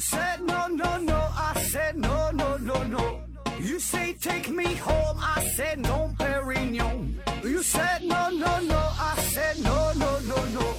[0.00, 3.20] said no no no, I said no no no no.
[3.60, 7.16] You say take me home, I said no, Perignon.
[7.44, 10.74] You said no no no, I said no no no no,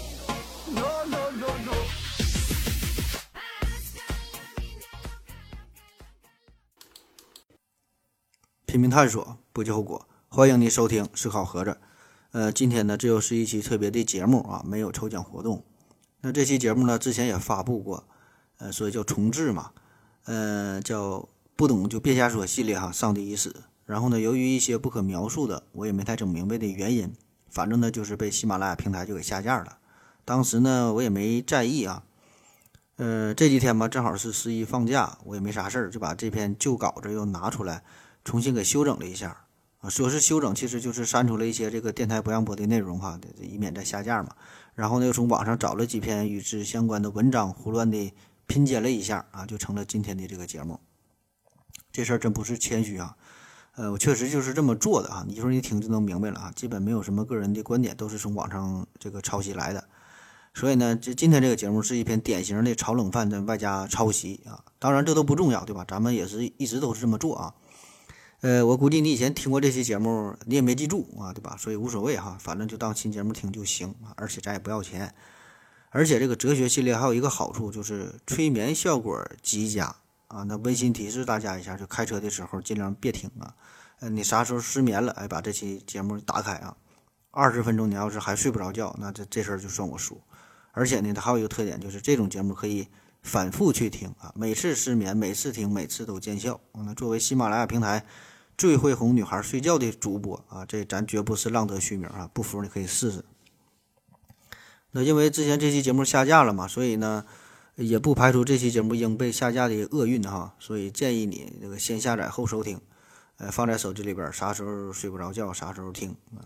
[0.73, 1.73] no no no no.
[8.65, 10.07] 拼命探索，不计后果。
[10.29, 11.77] 欢迎您收听思考盒子。
[12.31, 15.63] 呃，今天呢，这又是一期特别的节目啊，没有抽奖活动。
[16.21, 18.07] 那这期节目呢，之前也发布过，
[18.61, 19.71] 呃，所以叫重置嘛，
[20.25, 22.91] 呃，叫不懂就别瞎说系列哈。
[22.91, 23.63] 上帝已死。
[23.87, 27.11] 然后呢，由于一些不可描述的，我也没太整明白的原因，
[27.49, 29.79] 反正呢，就是被喜马拉雅平台就给下架了。
[30.23, 32.03] 当时呢，我也没在意啊。
[32.97, 37.83] 呃，这几天吧，正好是十一放假，我也没啥事儿，就把这篇旧稿子又拿出来，
[38.23, 39.35] 重新给修整了一下。
[39.79, 44.29] 啊，说是修整，其实就是删除了一些这个电台不让播的内容哈，以免再下架嘛。
[44.75, 48.13] 然后呢，又从网上找了几篇与之相关的文章，胡乱的
[48.51, 50.77] 拼接了一下啊，就成了今天的这个节目。
[51.89, 53.15] 这事儿真不是谦虚啊，
[53.75, 55.23] 呃，我确实就是这么做的啊。
[55.25, 59.87] 你说一听就能明白了啊，基本没有什么个人的观点，都是从网上这个抄袭来的。
[60.53, 64.65] 所以呢，这今天这个节目是一篇典型的炒冷饭的外加抄袭啊。
[64.79, 65.85] 当然这都不重要，对吧？
[65.87, 67.53] 咱们也是一直都是这么做啊。
[68.41, 71.55] 呃，我估计你以前听过这期节目，你也没记住啊，对吧？
[71.57, 74.11] 所以无所谓哈，反正就当新节目听就行啊。
[74.17, 75.15] 而且咱也不要钱，
[75.91, 79.95] 而且这个哲学系列还有一个好处就是催眠效果极佳
[80.27, 80.43] 啊。
[80.43, 83.53] 那温馨提示大家一下，就开车的时候尽量别听啊。
[83.99, 86.75] 呃，你啥时候失眠了，哎，把这期节目打开啊，
[87.29, 90.19] 二十分钟你要是还睡不着觉，那这这事儿就算我输。
[90.71, 92.87] 而且呢，它还有一个特点，就是这种节目可以
[93.21, 96.59] 反复去听啊，每次失眠，每次听，每次都见效。
[96.73, 98.05] 那作为喜马拉雅平台。
[98.57, 102.29] 最会哄女孩睡觉的主播啊，这咱绝不是浪得虚名啊！
[102.31, 103.25] 不服你可以试试。
[104.91, 107.25] 那因为之前这期节目下架了嘛，所以呢，
[107.75, 110.53] 也不排除这期节目应被下架的厄运哈。
[110.59, 112.79] 所以建议你这个先下载后收听，
[113.37, 116.43] 呃，放在手机里边，啥时候睡不着觉啥时候听啊。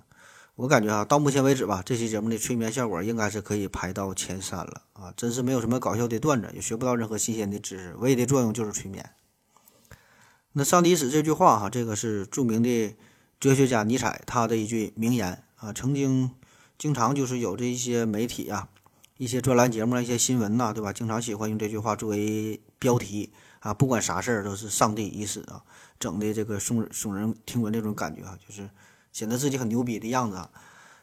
[0.56, 5.14] 我感觉啊，到目前为止吧，这期节目的催眠效果应该是可以排到前三了啊！
[5.18, 9.09] 真是没有什么搞笑的段子，也学不到任何新鲜的知识，唯一的作用就是催眠。
[10.53, 12.96] 那上帝死这句话哈，这个是著名的
[13.38, 16.31] 哲学家尼采他的一句名言啊，曾经
[16.78, 18.68] 经常就是有这一些媒体啊、
[19.18, 20.91] 一些专栏节目、一些新闻呐，对吧？
[20.91, 25.63] 经常喜欢用这句话作为标题啊，不管啥事儿都是上帝已死啊，
[26.00, 28.69] 整的这个耸耸人听闻这种感觉啊，就是
[29.12, 30.50] 显得自己很牛逼的样子啊，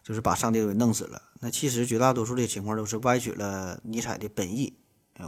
[0.03, 1.23] 就是把上帝给弄死了。
[1.41, 4.75] 那其实绝大多数的情况都是歪曲了尼采的本意，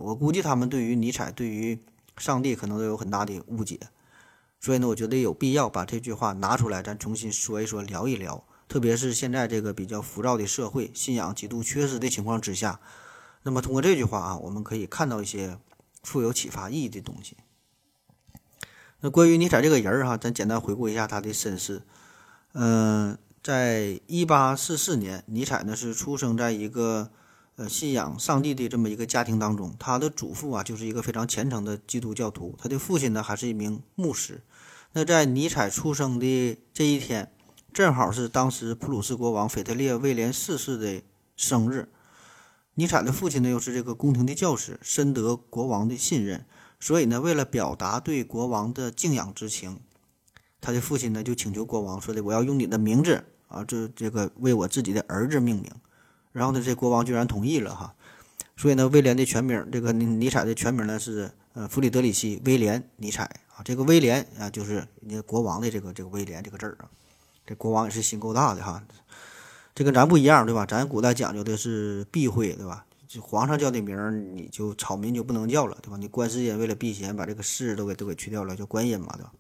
[0.00, 1.78] 我估计他们对于尼采、对于
[2.18, 3.80] 上帝可能都有很大的误解。
[4.60, 8.44] 所以呢，我觉得有必要把这句话拿出来，咱重新说一说，聊一聊。
[8.68, 12.80] 特别是现在这个比较浮躁的社会，信仰极度缺失的情况之下，
[13.42, 15.58] 那么通过这句话啊，我们可以看到一些
[16.02, 17.36] 富有启发意义的东西。
[19.00, 21.82] 那关于尼采这个人儿哈，咱简单回顾一下他的身世。
[22.54, 27.10] 嗯，在一八四四年，尼采呢是出生在一个
[27.56, 34.40] 呃信仰上帝的这么一个家庭当中，他的祖父啊就是一个非常虔诚的基督教徒，他的父亲呢还是一名牧师。
[34.92, 37.30] 那在尼采出生的这一天，
[37.74, 41.02] 正好是当时普鲁士国王腓特烈威廉四世的
[41.34, 41.88] 生日。
[42.74, 46.46] 尼采的父亲呢，又是这个宫廷的教师，深得国王的信任，
[46.78, 49.80] 所以呢，为了表达对国王的敬仰之情，
[50.60, 55.68] 他的父亲呢就请求国王说的：“我要用你的名字啊，这这个为我自己的儿子命名。”
[56.30, 57.96] 然后呢，这国王居然同意了哈。
[58.56, 63.24] 所以呢，威廉的全名，这个尼尼采的全名呢是呃弗里德里希威廉尼采。
[63.56, 66.90] 啊，这个威廉啊，就是人家国王的这个这个威廉这个字儿啊，
[67.46, 68.82] 这国王也是心够大的哈。
[69.74, 70.64] 这跟咱不一样，对吧？
[70.66, 72.86] 咱古代讲究的是避讳，对吧？
[73.08, 75.96] 就皇上叫的名儿，你就草民就不能叫了，对吧？
[75.96, 79.32] 你观世音为了避嫌，把这个氏都给都给去掉了，叫观音嘛，对吧？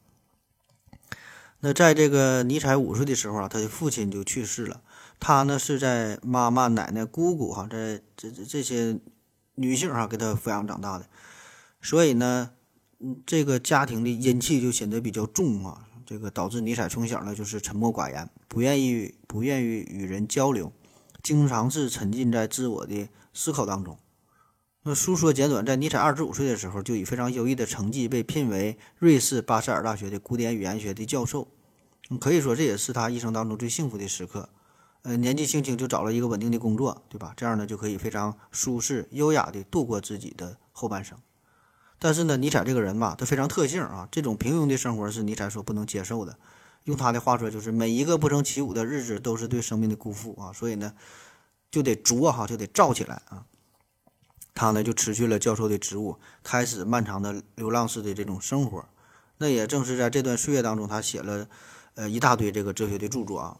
[1.60, 4.82] 那在这个尼采五岁的时候啊，他的父亲就去世了。
[5.18, 8.98] 他呢是在妈妈、奶奶、姑姑哈，在这这这些
[9.54, 11.06] 女性哈给他抚养长大的，
[11.80, 12.50] 所以呢。
[13.26, 20.72] 这个家庭的阴气就显得比较重啊，这个导致尼采从小呢就是沉默寡言，不愿意不愿意与人交流，
[21.22, 23.98] 经常是沉浸在自我的思考当中。
[24.82, 31.48] 那书说简短，在尼采二十五岁的时候，就以非常优异的成绩被聘为瑞士巴塞尔大学的古典语言学的教授，
[32.20, 34.50] 可以说这也是他一生当中最幸福的时刻。
[35.00, 37.32] 呃，年纪轻轻就找了一个稳定的工作，对吧？
[37.36, 41.18] 这样呢就可以非常舒适优雅的度过自己的后半生。
[41.98, 46.36] 但是呢，尼采这个人吧，他非常特性啊，这种平庸的生活是尼采所不能接受的。
[46.84, 50.52] 用他的话说，就是每一个不成其舞的日子都是对生命的辜负啊。
[50.52, 50.92] 所以呢，
[51.70, 53.46] 就得作哈，就得造起来啊。
[54.54, 58.84] 他呢就辞去了教授的职务，开始漫长的流浪式的这种生活。
[59.38, 61.48] 那也正是在这段岁月当中，他写了
[61.94, 63.56] 呃一大堆这个哲学的著作啊。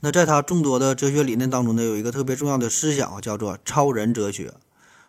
[0.00, 4.54] 那在他众多的哲学理念当中呢，有一个特别重要的思想啊，叫做超人哲学。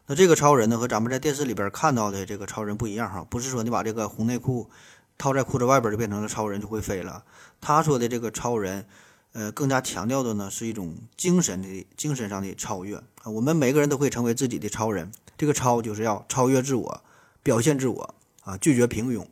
[0.10, 4.70] 那这个超人呢，和咱们在电视里边看到的这个超人不一样哈，不是说你把这个红内裤
[5.18, 7.26] 套在裤子外边就变成了超人就会飞了。
[7.60, 8.86] 他说的这个超人，
[9.34, 13.26] 呃，更加强调的呢是一种精神的精神上的超越啊。
[13.26, 17.04] 我们每个人都会成为自己的超人，这个超就是要超越自我，
[17.44, 19.28] 表现自我啊，拒绝平庸。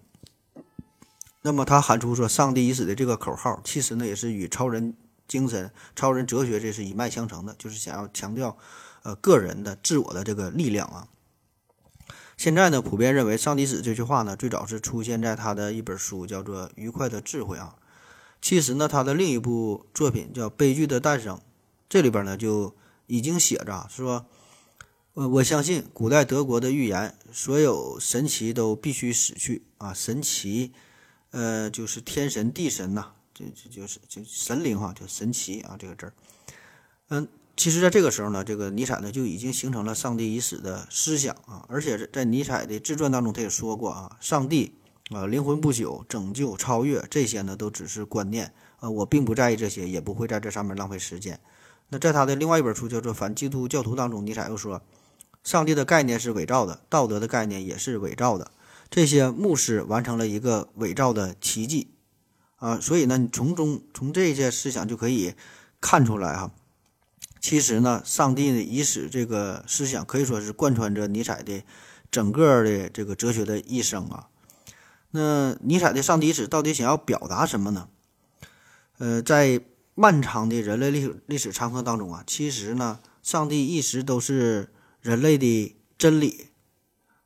[1.43, 4.93] 那么他喊出说“上帝已死”的这个口号，其实呢也是与超人
[5.25, 8.57] 精神、超人哲学这是一脉相承的，就是想要强调。
[9.05, 11.07] 呃，个人的自我的这个力量啊，
[12.35, 17.75] 现在呢，普遍认为“上帝死”这句话呢，最早是出现在他的一本书，叫做《愉快的智慧》啊。
[18.41, 21.37] 其实呢，他的另一部作品叫《悲剧的诞生》，
[21.87, 22.75] 这里边呢就
[23.05, 24.25] 已经写着说，
[25.13, 29.93] 呃，我相信古代德国的预言，所有神奇都必须死去啊。
[29.93, 30.73] 神奇，
[31.29, 36.13] 呃，就是天神、地神呐，这这就是就神灵哈，就神奇啊，这个字儿，
[37.09, 37.27] 嗯。
[37.57, 44.73] 其实，在这个时候呢，这个尼采呢就已经形成了“上帝已死”的思想啊，而且在尼采的自传当中，他也说过啊，上帝
[45.11, 51.39] 啊，灵魂不朽、拯救、超越这些呢，都只是观念啊，我并不在意这些，也不会在这上面浪费时间。
[51.87, 54.81] 那在他的另外一本书叫做《反基督教徒》当中，尼采又说，
[55.41, 58.51] 上帝的概念是伪造的，道德的概念也是伪造的，
[58.89, 61.91] 这些牧师完成了一个伪造的奇迹
[62.57, 65.35] 啊，所以呢，你从中从这些思想就可以
[65.79, 66.51] 看出来哈。
[67.47, 71.61] 其实呢，上帝的已死这个思想可以说是贯穿着尼采的
[72.09, 74.29] 整个的这个哲学的一生啊。
[75.11, 77.87] 那尼采的上帝史到底想要表达什么呢？
[78.97, 79.61] 呃，在
[79.93, 86.47] 漫长的人类历史历史长河当中啊，其实呢，上帝一直都是人类的真理，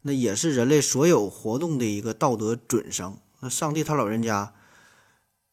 [0.01, 3.17] 那也是人类所有活动的一个道德准绳。
[3.39, 4.53] 那上帝他老人家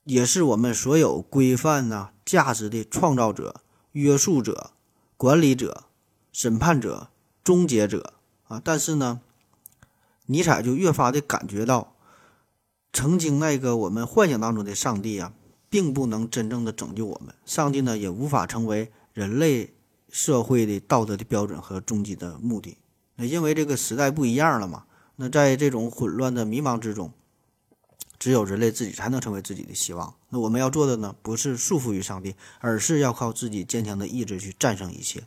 [0.02, 3.60] 也是我们所有规范呐价值的创造者。
[3.96, 4.72] 约束者、
[5.16, 5.84] 管理者、
[6.30, 7.08] 审判者、
[7.42, 8.12] 终结者
[8.46, 8.60] 啊！
[8.62, 9.22] 但是呢，
[10.26, 11.94] 尼采就越发的感觉到，
[12.92, 15.32] 曾经那个我们幻想当中的上帝啊，
[15.70, 17.34] 并不能真正的拯救我们。
[17.46, 19.72] 上帝呢，也无法成为人类
[20.10, 22.76] 社会的道德的标准和终极的目的。
[23.14, 24.84] 那因为这个时代不一样了嘛。
[25.16, 27.10] 那在这种混乱的迷茫之中。
[28.18, 30.14] 只有人类自己才能成为自己的希望。
[30.30, 35.22] 那我们要做的呢，不是束缚于上帝，而是要靠自己坚强的意志去战胜一切。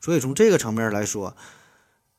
[0.00, 1.36] 所以从这个层面来说，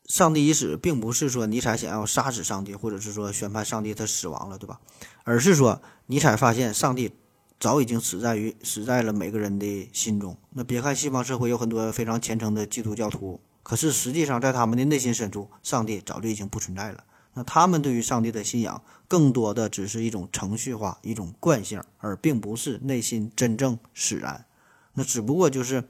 [0.05, 4.79] 上帝已死，并不是说尼采想要杀死上帝，或者是说宣判上帝他死亡了，对吧？
[5.23, 7.11] 而是说尼采发现上帝
[7.59, 10.37] 早已经死在于死在了每个人的心中。
[10.51, 17.03] 那别看西方社会有很多非常虔诚的基督教徒，可是实际上在他们的内心深处，上帝早就已经不存在了。
[17.33, 24.45] 那他们对于上帝的信仰，更多的只是一种程序化、一种惯性，而并不是内心真正使然。
[24.93, 25.83] 那只不过就是，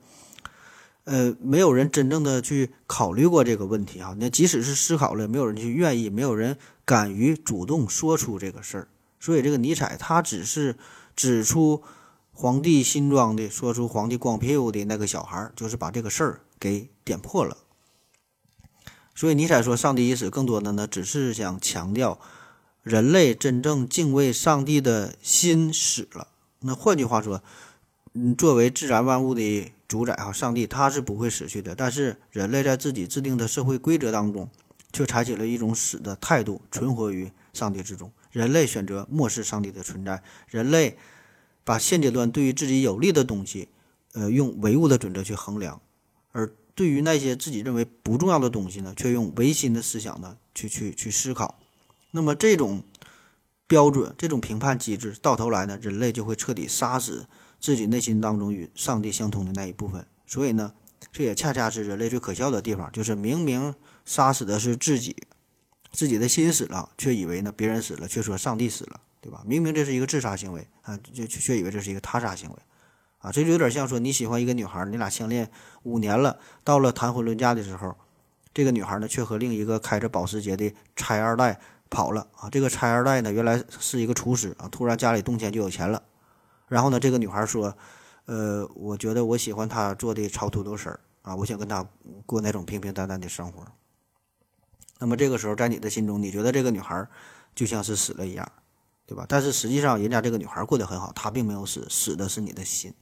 [1.04, 4.16] 呃，没有人真正的去考虑过这个问题啊。
[4.20, 8.88] 那即使是思考了，没有人去愿意，没有人敢于主动说出这个事儿。
[9.20, 10.76] 所以，这个尼采他只是
[11.16, 11.84] 指出
[12.32, 17.58] 皇帝新装的，说出皇帝光屁股的那个小孩，就是把这个事儿给点破了。
[19.16, 22.20] 所以尼采说，上帝已死，更多的呢，只是想强调，
[22.86, 26.28] 人类真正敬畏上帝的心死了。
[26.60, 27.42] 那换句话说，
[28.14, 31.74] 嗯，作为自然万物的主宰哈，上帝他是不会死去的。
[31.74, 34.48] 但是人类在自己制定的社会规则当中，
[34.94, 38.12] 却采取了一种死的态度，存活于上帝之中。
[38.32, 40.96] 人类选择漠视上帝的存在，人类
[41.64, 43.68] 把现阶段对于自己有利的东西，
[44.14, 45.82] 呃，用唯物的准则去衡量，
[46.32, 46.54] 而。
[46.78, 51.58] 对于那些自己认为不重要的东西呢，却用唯心的思想呢去去去思考，
[52.16, 52.82] 那么这种
[53.68, 57.28] 标准、这种评判机制，到头来呢，人类就会彻底杀死
[57.60, 60.08] 自己内心当中与上帝相通的那一部分。
[60.26, 60.72] 所以呢，
[61.12, 65.14] 这也恰恰是人类最可笑的地方，就是明明杀死的是自己，
[65.92, 69.44] 自己的心死了，却以为呢别人死了，却说上帝死了，对吧？
[69.46, 72.56] 明明这是一个自杀行为啊，就却以为这是一个他杀行为。
[73.18, 75.52] 啊，这就有点像说你喜欢一个女孩，你俩相恋
[75.84, 77.98] 五年了，到了谈婚论嫁的时候，
[78.54, 82.50] 这个女孩呢却和另一个开着保时捷的拆二代跑了啊。
[82.50, 86.02] 这个拆二代呢原来是一个厨师啊，突然家里动迁就有钱了。
[86.68, 87.78] 然后呢，这个女孩说
[88.26, 91.88] ：“呃，我觉得我喜欢他做的炒土豆丝儿啊，我想跟他
[92.26, 93.64] 过那种平平淡淡的生活。”
[94.98, 97.08] 那么这个时候，在你的心中，你觉得这个女孩
[97.54, 98.52] 就像是死了一样，
[99.06, 99.26] 对吧？
[99.28, 102.94] 但是实际上，人家这个女孩过得很好，她并没有死，死的是你的心。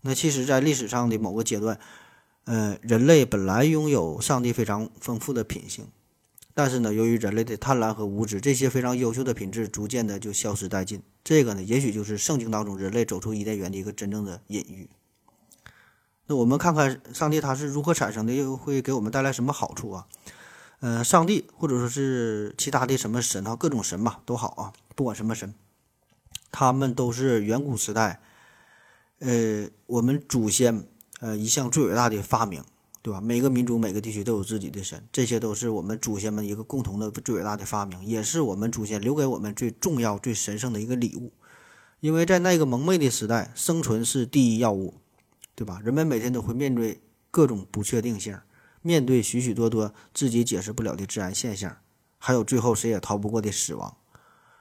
[0.00, 1.78] 那其实，在历史上的某个阶段，
[2.44, 5.86] 呃，人类本来拥有上帝非常丰富的品性，
[6.54, 11.02] 但是呢，由于人类的贪婪和无知，这些非常优秀的品质逐渐的就消失殆尽。
[11.24, 14.88] 这个呢，也许就是圣经当中人类走出伊甸园的一个真正的隐喻。
[16.26, 20.06] 那我们看看上帝它是如何产生的，又会给我们带来什么好处啊？
[20.80, 25.54] 呃，上帝或者说是其他的什么神啊，各种神吧都好啊，不管什么神，
[26.50, 28.20] 他们都是远古时代，
[29.18, 30.86] 呃，我们祖先。
[31.20, 32.62] 呃，一项最伟大的发明，
[33.04, 33.20] 对吧？
[33.20, 41.30] 每个民族、每个地区都有自己的神，这些都是我们祖先们一个共同的最伟大的发明，也是我们祖先留给我们最重要、最神圣的一个礼物。
[42.00, 44.94] 因为在那个蒙昧的时代，生存是第一要务，
[45.54, 45.82] 对吧？
[45.84, 48.38] 人们每天都会面对各种不确定性，
[48.80, 51.76] 面对许许多多自己解释不了的自然现象，
[52.16, 53.94] 还有最后谁也逃不过的死亡。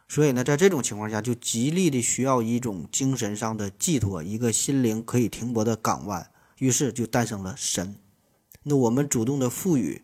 [0.09, 6.29] 所以呢，在这种情况下，就极力的需要一种精神上的寄托，一个心灵可以停泊的港湾。
[6.57, 7.95] 于是就诞生了神，
[8.63, 10.01] 那我们主动的赋予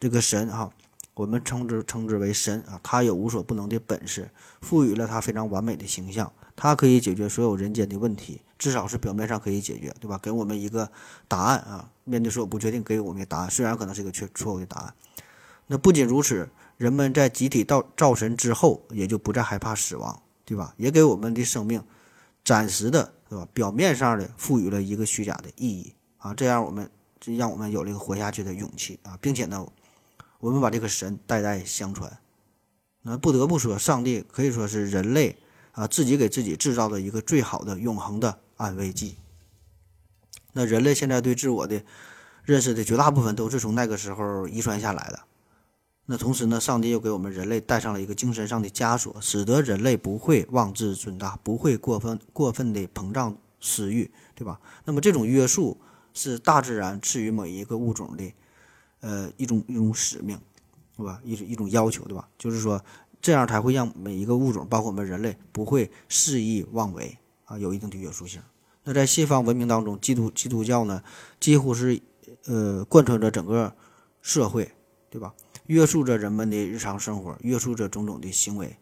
[0.00, 0.70] 这个神啊，
[1.14, 4.30] 我们称之称之为神啊，他有无所不能的本事，
[4.60, 10.18] 赋予了他非常完美的形象，他可以解决所有人间的问题，至少是表面上可以解决，对吧？
[10.22, 10.90] 给我们一个
[11.28, 14.94] 答案啊，面对所有不确定，给我们答案，虽然可能是一个错错误的答案。
[15.66, 20.74] 那不仅如此，人们在集体造造神之后，也就不再害怕死亡，对吧？
[20.76, 21.82] 也给我们的生命
[22.44, 23.12] 暂时的。
[23.28, 23.48] 对吧？
[23.52, 26.88] 表面上的赋予了一个虚假的意义啊，这样我们
[27.26, 29.66] 就让我们有了一个活下去的勇气啊，并且呢，
[30.38, 32.16] 我们把这个神代代相传。
[33.02, 35.36] 那不得不说，上帝可以说是人类
[35.72, 39.16] 啊自己给自己制造的一个最好的永恒的安慰剂。
[40.52, 41.82] 那人类现在对自我的
[42.44, 45.18] 认识的绝大部分都是从那个时候遗传下来的。
[46.06, 54.60] 那同时呢，上帝又给我们人类带上了一个精神上的枷锁，使得人类不会妄自尊大，不会过分过分的膨胀私欲，对吧？
[54.84, 55.76] 那么这种约束
[56.16, 58.32] 是大自然赐予每一个物种的，
[59.00, 60.40] 呃，一种一种使命，
[60.96, 61.20] 对吧？
[61.22, 62.26] 一种一种要求，对吧？
[62.38, 62.82] 就是说，
[63.20, 68.40] 这样才会让每一个物种，包括我们人类，不会肆意妄为啊，有一定的约束性。
[68.82, 71.02] 那在西方文明当中，基督基督教呢，
[71.38, 72.00] 几乎是
[72.46, 73.76] 呃贯穿着整个
[74.22, 74.72] 社会，
[75.10, 75.34] 对吧？
[75.66, 78.78] 约束着人们的日常生活，约束着种种的行为，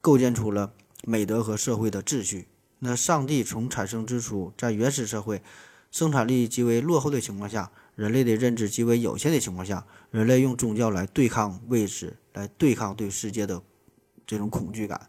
[0.00, 0.72] 构建出了
[1.04, 2.48] 美德和社会的秩序。
[2.80, 5.42] 那上帝从产生之初，在原始社会
[5.94, 13.62] 生产力极为落后的情况下，人类的认知极为有限的情况下，人类用宗教来对抗未知，来对抗对世界的
[14.26, 15.08] 这种恐惧感。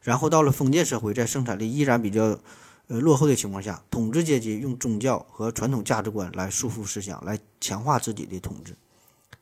[0.00, 2.38] 然后到了封建社会，在生产力依然比较
[2.86, 8.76] 呃落后的情况下，统治阶级用宗教和传统价值观来束缚思想，来强化自己的统治。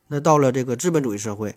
[0.07, 1.55] 那到了这个资本主义社会，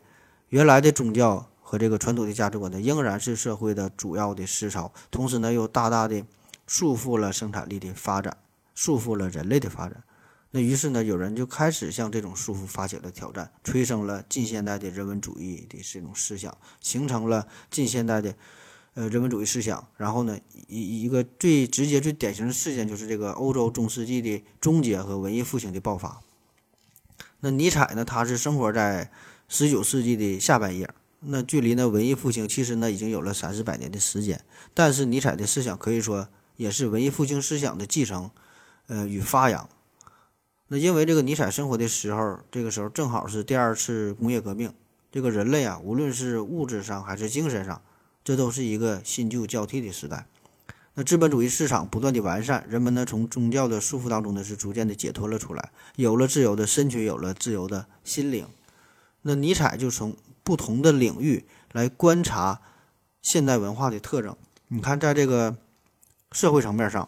[0.49, 6.21] 原来的宗教和这个传统的价值观呢，仍然是社会的主要的思潮，同时呢，又大大的
[6.67, 8.35] 束缚了生产力的发展，
[8.81, 10.03] 束缚了人类的发展。
[10.49, 18.33] 那于是呢，有人就开始向这种束缚发起了挑战，催生了近现代的人文主义的这种思想，形成了近现代的
[18.95, 19.87] 呃人文主义思想。
[19.97, 26.19] 然后呢，一一个最直接、最典型的事件就是这个欧洲中世纪的终结和文艺复兴的爆发。
[27.41, 28.03] 那尼采呢？
[28.03, 29.11] 他是生活在
[29.47, 34.43] 十九世纪的下半叶，那距离呢文艺复兴其实呢已经有了三四百年的时间。
[34.73, 38.29] 但是尼采的思想可以说也是文艺复兴思想的继承，
[38.91, 39.69] 呃与发扬。
[40.67, 44.73] 那因为这个尼采生活的时候，这个时候正好是第二次工业革命，
[45.09, 47.81] 这个人类啊，无论是物质上还是精神上，
[48.21, 50.27] 这都是一个新旧交替的时代。
[50.93, 58.45] 那资本主义市场不断的完善，人们呢从宗教的束缚当中呢是逐渐的解脱了出来，有了自由的身躯，有了自由的心灵。
[59.21, 62.59] 那尼采就从不同的领域来观察
[63.21, 64.35] 现代文化的特征。
[64.67, 65.55] 你看，在这个
[66.31, 67.07] 社会层面上，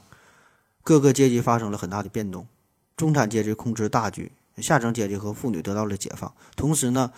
[0.84, 2.46] 各个阶级发生了很大的变动，
[2.98, 6.36] 中产阶级控制大局，下层阶级和妇女得到了解放。
[6.58, 7.14] 同时呢，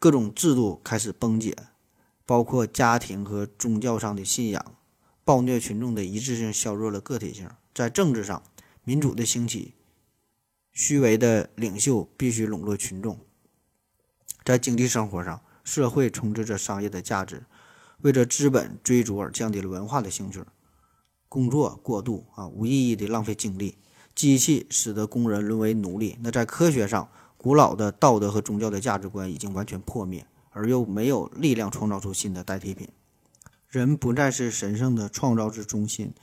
[0.00, 1.56] 各种制度开始崩解，
[2.26, 4.74] 包括家庭和宗教上的信仰。
[5.26, 8.42] 暴虐群众的一致性削弱了个体性，在政治上，
[8.82, 9.72] 民主的兴起，
[10.72, 13.16] 虚伪的领袖必须笼络群众；
[14.44, 17.44] 在经济生活上，社会充斥着商业的价值，
[18.02, 20.44] 为着资本追逐而降低了文化的兴趣，
[21.34, 23.76] 工作过度啊，无意义的浪费精力，
[24.14, 26.16] 机器使得工人沦为奴隶。
[26.20, 32.88] 那在科学上，古老的道德和宗教的价值观已经完全破灭，而又没有力量创造出新的代替品。
[33.68, 36.14] 人不再是神圣的创造之中心，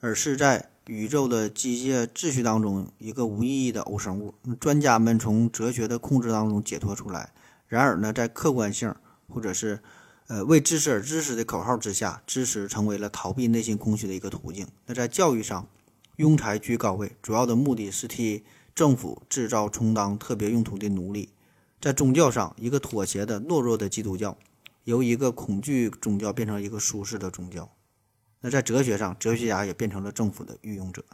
[0.00, 4.32] 而是在宇宙的机械秩序当中一个无意义的偶生物。
[4.58, 7.34] 专家们从哲学的控制当中解脱出来，
[7.68, 8.94] 然而呢，在客观性
[9.28, 9.82] 或者是
[10.28, 14.66] 呃为知识而知识的口号之下，知识成为了逃避内心空虚的一个途径。
[14.86, 15.68] 那在教育上，
[16.16, 21.30] 庸才居高位，主要的目的是替政府制造充当特别用途的奴隶。
[21.80, 24.36] 在宗教上，一个妥协的懦弱的基督教，
[24.84, 27.70] 由一个恐惧宗教变成一个舒适的宗教。
[28.40, 31.04] 那在哲学上，哲学家也变成了政府的御用者。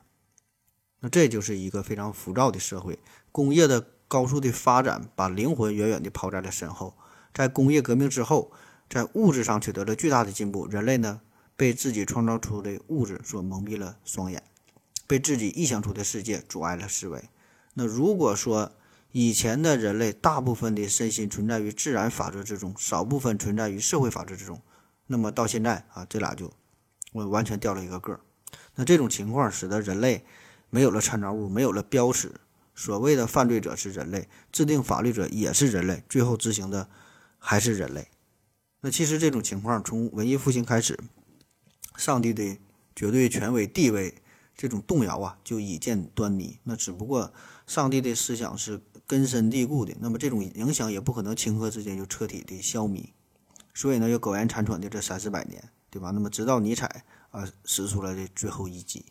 [1.01, 2.99] 那这就是一个非常浮躁的社会。
[3.31, 6.95] 工业的高速的发展，把灵魂远远地抛在了身后。
[7.35, 8.53] 在工业革命之后，
[8.93, 11.23] 在物质上取得了巨大的进步，人类呢
[11.57, 14.43] 被自己创造出的物质所蒙蔽了双眼，
[15.07, 17.31] 被自己臆想出的世界阻碍了思维。
[17.73, 18.71] 那如果说
[19.13, 24.61] 以前的人类大部分的身心存在于自然法则之中，少部分存在于社会法则之中，
[25.07, 26.53] 那么到现在啊，这俩就
[27.13, 28.21] 我完全掉了一个个儿。
[28.75, 30.23] 那这种情况使得人类
[30.69, 32.31] 没有了参照物，没有了标尺。
[32.75, 36.87] 所谓的犯罪者是人类，制定法律者也是人类，最后执行的。
[37.45, 38.07] 还是人类，
[38.83, 40.99] 那其实这种情况从文艺复兴开始，
[41.97, 42.59] 上帝的
[42.97, 44.17] 绝对权威地位
[44.57, 46.59] 这种动摇啊，就已见端倪。
[46.65, 47.33] 那只不过
[47.65, 53.11] 上帝的思想是根深蒂固的，那么这种影响也不可能顷刻之间就彻底的消弭。
[53.73, 56.11] 所以呢，又苟延残喘的这三四百年，对吧？
[56.11, 59.07] 那么直到尼采啊使出了这最后一击。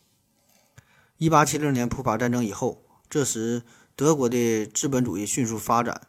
[1.16, 3.62] 一八七零年普法战争以后，这时
[3.96, 6.08] 德国的资本主义迅速发展。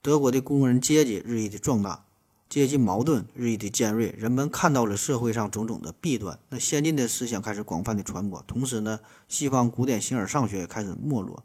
[0.00, 2.06] 德国的工人阶级日益的壮大，
[2.48, 6.38] 阶级矛盾日益的尖锐，人们看到了社会上种种的弊端。
[6.50, 11.42] 那先进的思想开始广泛的传播，同时呢，西方古典形而上学也开始没落，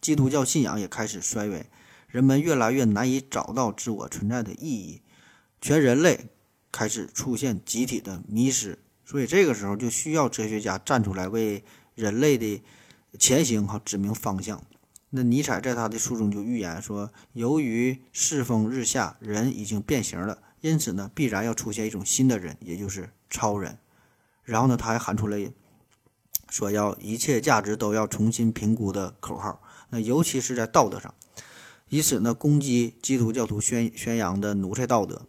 [0.00, 1.64] 基督教信仰也开始衰微，
[2.08, 5.00] 人们越来越难以找到自我存在的意义，
[5.60, 6.26] 全人类
[6.70, 8.78] 开始出现集体的迷失。
[9.06, 11.64] 所以这个时候就需要哲学家站出来为
[11.94, 12.62] 人类的
[13.18, 14.62] 前行哈指明方向。
[15.12, 23.76] 那尼采在他的书中就预言说，由于世风日下，人已经变形了，因此呢，必然要出现一种新的人，也就是超人。
[24.44, 25.36] 然后呢，他还喊出了
[26.48, 29.60] 说要一切价值都要重新评估的口号。
[29.88, 31.12] 那尤其是在道德上，
[31.88, 35.22] 以此呢攻击基督教徒宣宣扬的奴才道德。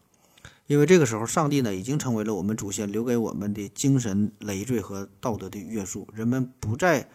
[0.67, 7.09] 因为这个时候，上帝呢已经成为了我们祖先留给我们的精神累赘和道德的约束，人们不再。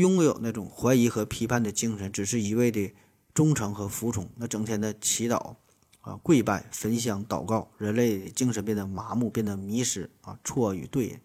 [0.00, 2.92] 拥有那种怀疑和批判的精神，只是一味的
[3.34, 4.30] 忠诚和服从。
[4.36, 5.56] 那整天的祈祷
[6.00, 11.20] 啊、跪拜、焚香、祷告，人类精神变得麻木，变得迷失啊，错与对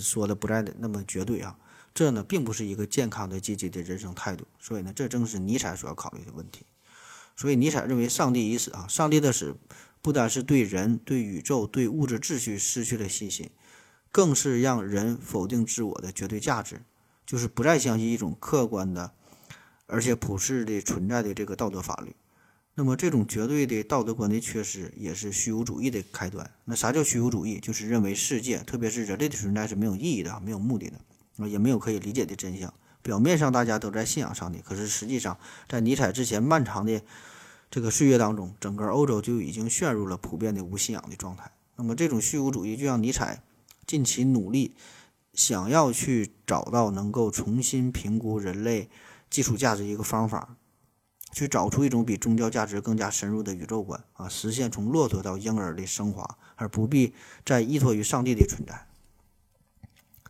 [0.00, 1.58] 说的不再的那么绝对啊。
[1.92, 4.46] 这呢，并不是一个健康的、积极的人生态度。
[4.58, 6.64] 所以呢，这正是尼采所要考虑的问题。
[7.36, 9.54] 所以尼采认为，上帝已死啊，上帝的死
[10.00, 13.50] 不单是对人、对宇宙、对物质秩序失去了信心，
[14.10, 16.82] 更是让人否定自我的绝对价值。
[17.26, 19.12] 就是不再相信一种客观的，
[19.86, 22.14] 而且普世的存在的这个道德法律。
[22.76, 26.50] 那么，这种绝对的道德观的缺失，也是虚无主义的开端。
[26.64, 27.60] 那啥叫虚无主义？
[27.60, 30.96] 就是认为世界，特别是人类的存在是没有意义的、没有目的的，
[31.36, 32.74] 啊，也没有可以理解的真相。
[33.00, 37.00] 表面上大家都在信仰上帝，可是实际上，在尼采之前漫长的
[37.70, 41.52] 这个岁月当中，整个欧洲就已经陷入了普遍的无信仰的状态。
[41.76, 43.44] 那么，这种虚无主义就让尼采
[43.86, 44.74] 尽其努力。
[45.34, 48.88] 想要去找到能够重新评估人类
[49.28, 50.56] 基础价值一个方法，
[51.32, 57.12] 去找出一种比宗教价值更加深入的宇宙观啊，实现从骆驼到婴儿的升华，而不必
[57.44, 58.86] 再依托于上帝的存在。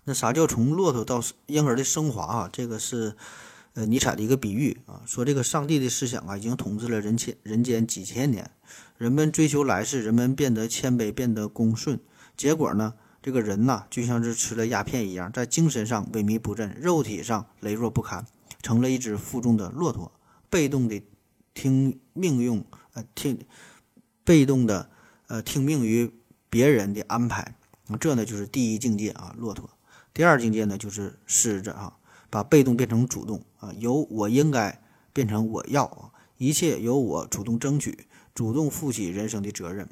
[0.06, 2.50] 那啥叫从骆驼到婴儿的升华啊？
[2.50, 3.14] 这个是
[3.74, 8.50] 呃尼采的一个比喻啊，说这个上帝的思想啊已经统治了人间人间几千年，
[8.96, 12.00] 人们追求来世，人们变得谦卑，变得恭顺，
[12.36, 12.94] 结果呢？
[13.24, 18.26] 这个人呐，就像是吃了鸦片一样，在精神上萎靡不振，肉体上羸弱不堪，
[18.60, 20.12] 成了一只负重的骆驼，
[20.50, 21.02] 被动的
[21.54, 23.38] 听命用，呃，听
[24.24, 24.90] 被动的
[25.28, 26.12] 呃听命于
[26.50, 27.56] 别人的安排。
[27.98, 29.70] 这呢就是第一境界啊，骆驼。
[30.12, 31.96] 第二境界呢就是狮子啊，
[32.28, 34.82] 把被动变成主动啊，由我应该
[35.14, 39.88] 变成我要，一切由我主动争取，主动负起人生的责任。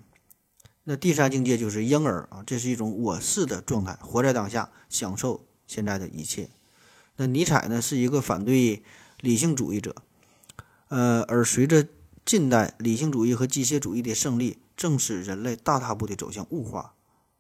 [0.85, 6.51] 那第三境界就是婴儿啊，这是一种我是的状态，活在当下，享受现在的一切。
[7.17, 8.83] 那尼采呢，是一个反对
[9.21, 9.95] 理性主义者，
[10.89, 11.87] 呃，而随着
[12.25, 16.95] 近代理性主义和机械主义的胜利，正使人类大踏步地走向物化。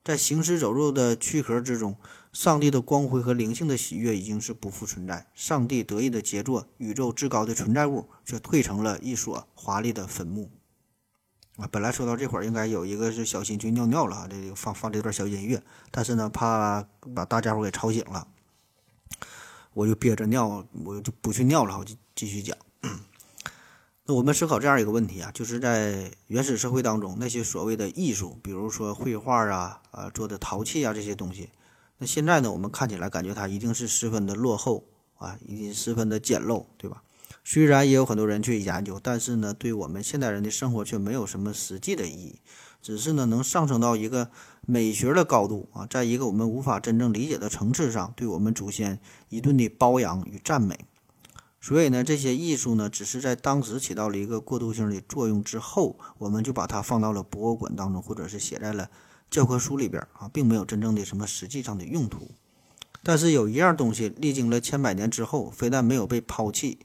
[0.05, 1.97] 在行尸走肉的躯壳之中，
[2.33, 10.49] 上帝的光辉和灵性的喜悦已经是不复存在，上帝得意的杰作，宇宙至高的存在物，却退成了一所华丽的坟墓。
[11.57, 16.83] 啊，本来说到这会儿应该有一个是小新去尿尿了，这个放放这段小音乐，但是呢，怕
[17.15, 18.27] 把大家伙给吵醒了，
[19.75, 22.57] 我就憋着尿，我就不去尿了，我就继续讲。
[24.05, 31.51] 那我们思考这样一个问题啊，就是在原始社会当中，那些所谓的艺术，比如说绘画啊、啊做的陶器啊这些东西，
[31.99, 34.85] 那现在呢，我们看起来感觉它一定是十分的落后
[35.19, 37.03] 啊，一定十分的简陋，对吧？
[37.45, 42.39] 虽然也有很多人去研究，但是呢，对我们现代人的生活却没有什么实际的意义，
[42.81, 44.31] 只是呢能上升到一个
[44.65, 50.79] 美学的高度啊，在一个我们无法真正理解的层次上，对我们祖先一顿的褒扬与赞美。
[51.61, 58.91] 所以呢，这些艺术呢，只是在当时起到了一个过渡性的作用之后，我们就把它放到了博物馆当中，或者是写在了
[59.31, 62.31] 教科书里边啊，并没有真正的什么实际上的用途。
[63.05, 66.79] 但是有一样东西，历经了千百年之后，非但没有被抛弃，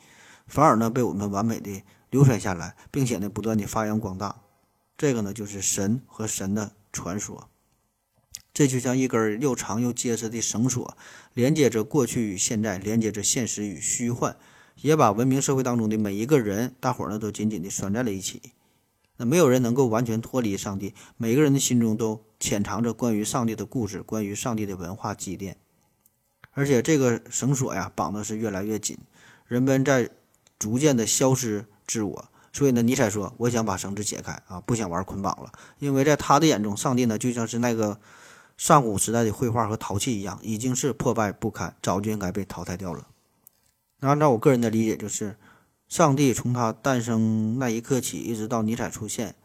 [0.47, 4.41] 反而呢被我们完美的流传下来，并且呢不断的发扬光大。
[4.97, 7.49] 这个呢就是神和神的传说。
[8.53, 10.97] 这就像一根又长又结实的绳索，
[11.33, 14.35] 连接着过去与现在，连接着现实与虚幻。
[14.81, 18.53] 也把文明社会当中的每一个人，大伙儿呢都紧紧地拴在了一起。
[19.17, 25.57] 那没有人能够完全脱离上帝，每个人的心中都潜藏着关于上帝的故事，关于上帝的文化积淀。
[26.51, 28.97] 而且这个绳索呀，绑的是越来越紧，
[29.47, 30.09] 人们在
[30.57, 32.25] 逐渐的消失自我。
[32.53, 37.99] 所以呢，尼采说：“我想把绳子解开啊，不想玩捆绑了。”因为在他的眼中，上帝呢就像是那个
[38.57, 43.07] 上古时代的绘画和陶器一样，已经是破败不堪，早就应该被淘汰掉了。
[43.99, 45.37] 那按照我个人的理解，就是
[45.87, 49.35] 上帝从他诞生那一刻起，一直到尼采出现，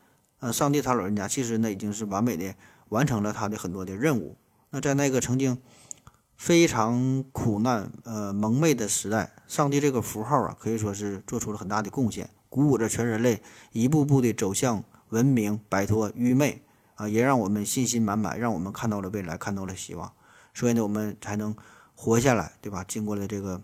[0.41, 2.55] 呃，上帝他老人家其实呢已经是完美的
[2.89, 4.39] 完成了他的很多的任务。
[4.71, 5.61] 那在那个曾经
[6.43, 16.65] 非常苦难、呃蒙昧的时代，上帝这个符号啊，可以说是做出了很大的贡献，鼓舞着全人类一步步的走向文明，摆脱愚昧
[16.97, 20.13] 啊，也让我们信心满满，让我们看到了未来，看到了希望。
[20.53, 21.55] 所以呢，我们才能
[21.95, 22.85] 活下来，对吧？
[22.89, 23.63] 经过了这个。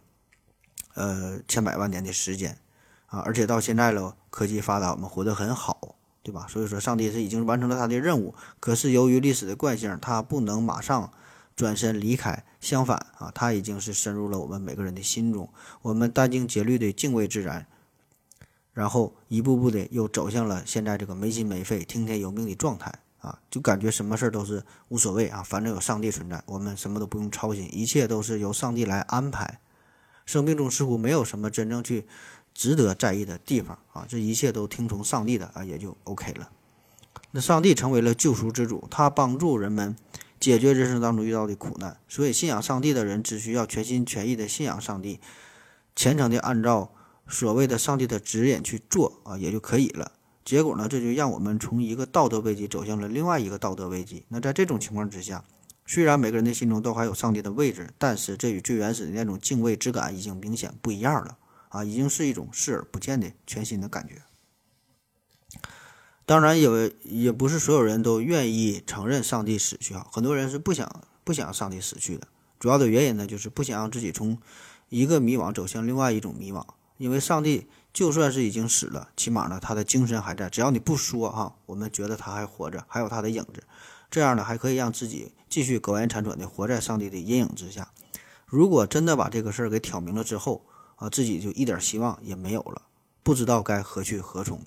[0.95, 2.59] 呃，千百万年的时间，
[3.07, 6.47] 啊，而且到现在了，科技发达，我们活得很好，对吧？
[6.49, 8.37] 所以说，上帝是已经完成了他的任务。
[8.61, 11.12] 可是由于历史的惯性，他不能马上
[11.57, 15.49] 转身离开，相反啊，他已经是深入了我们每个人的心中。
[15.83, 17.66] 我们殚精竭虑的敬畏自然，
[18.73, 29.61] 然后一步步的又走向了现在这个没心没肺、听天由命的状态啊，就感觉什么事儿都是无所谓啊，反正有上帝存在，我们什么都不用操心，一切都是由上帝来安排。
[30.27, 32.07] 生命中似乎没有什么真正去
[32.53, 36.51] 值得在意的地方啊，这一切都听从上帝的啊，也就 OK 了。
[37.31, 39.97] 那上帝成为了救赎之主，他帮助人们
[40.40, 41.98] 解决人生当中遇到的苦难。
[42.09, 45.20] 所以，信仰上帝的人只需要全心全意的信仰上帝，
[45.96, 46.92] 虔诚的按照
[47.29, 50.12] 所谓的上帝的指引去做啊，也就可以了。
[50.44, 54.24] 结果呢，这就让我们从一个道德危机走向了另外一个道德危机。
[54.29, 55.44] 那在这种情况之下，
[55.85, 61.37] 虽然每个人的心中都还有上帝的位置，但是这与最原始的那种敬畏之感已经明显不一样了
[61.68, 61.85] 啊！
[61.85, 64.22] 已经是一种视而不见的全新的感觉。
[66.29, 72.29] 当然，也也不是所有人都愿意承认上帝死去啊，很多人是不想不想上帝死去的。
[72.61, 74.37] 主要的原因呢，就是不想让自己从
[74.91, 76.62] 一个迷惘走向另外一种迷惘。
[76.99, 83.62] 因为上帝就算是已经死了，起码呢他的精神还在，只要你不说哈，我们觉得他还活着，还有他的影子。
[84.11, 87.91] 这样呢，还可以让自己继续苟延残喘的活在上帝的阴影之下。
[88.45, 92.83] 如果真的把这个事儿给挑明了之后啊，自己就一点希望也没有了，
[93.23, 94.61] 不知道该何去何从。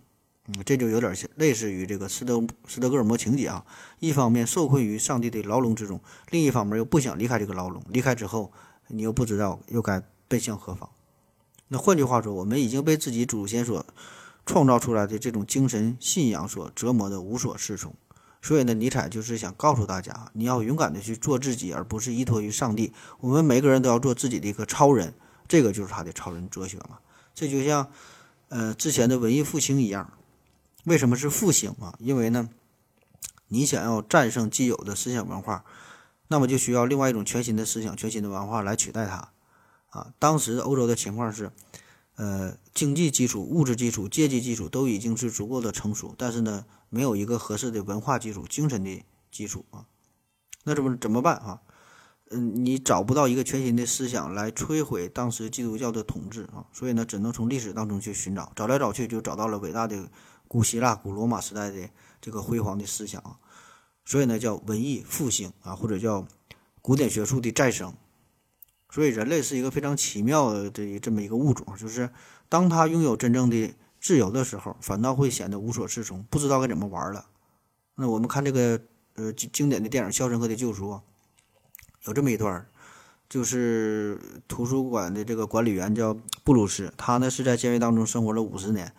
[0.48, 3.64] 嗯，这就有点类似于这个斯德斯德哥尔摩情节啊。
[4.00, 6.02] 一方面受困于上帝的牢笼之中，
[6.32, 7.84] 另一方面又不想离开这个牢笼。
[7.90, 8.52] 离开之后，
[8.88, 10.90] 你又不知道又该奔向何方。
[11.68, 13.86] 那换句话说，我们已经被自己祖先所
[14.46, 17.94] 创造出来的这种精神信仰所折磨的无所适从。
[18.42, 22.92] 所以呢，尼采就是想告诉大家，你要勇敢的去做自己，而不是依托于上帝。
[23.20, 25.14] 我们每个人都要做自己的一个超人，
[25.48, 26.98] 这个就是他的超人哲学嘛。
[27.36, 27.88] 这就像，
[28.50, 30.12] 呃，之前的文艺复兴一样。
[30.86, 31.96] 为什么是复兴啊？
[32.00, 32.50] 因为呢，
[33.48, 35.66] 你想要战胜既有的思想文化，
[36.28, 39.32] 那么就需要另外一种全新的思想、全新的文化来取代它。
[39.90, 41.52] 啊，当时欧洲的情况是。
[42.18, 49.86] 呃，经济基础、物质基础、阶级基础都已经是足够的成熟，但是呢，没有一个合适的文化基础、精神的基础啊。
[50.66, 51.62] 那怎么怎么办啊？
[52.30, 60.12] 嗯，你找不到一个全新的思想来摧毁当时基督教的统治啊，所以呢，只能从历史当中去寻找，找来找去就找到了伟大的
[60.52, 63.24] 古希腊、古罗马时代的这个辉煌的思想，
[64.04, 66.28] 所以呢，叫文艺复兴啊，或者叫
[66.82, 67.94] 古典学术的再生。
[68.90, 72.10] 所以，人类是一个非常奇妙的这么一个物种，就是
[72.50, 77.28] 当他拥有真正的自由的时候，反倒会显得无所适从，不知道该怎么玩了。
[77.96, 78.82] 那我们看这个
[79.16, 80.90] 呃经典的电影《肖申克的救赎》，
[82.08, 82.68] 有这么一段，
[83.30, 88.94] 就是图书馆的这个管理员叫布鲁斯，他呢是在监狱当中生活了五十年，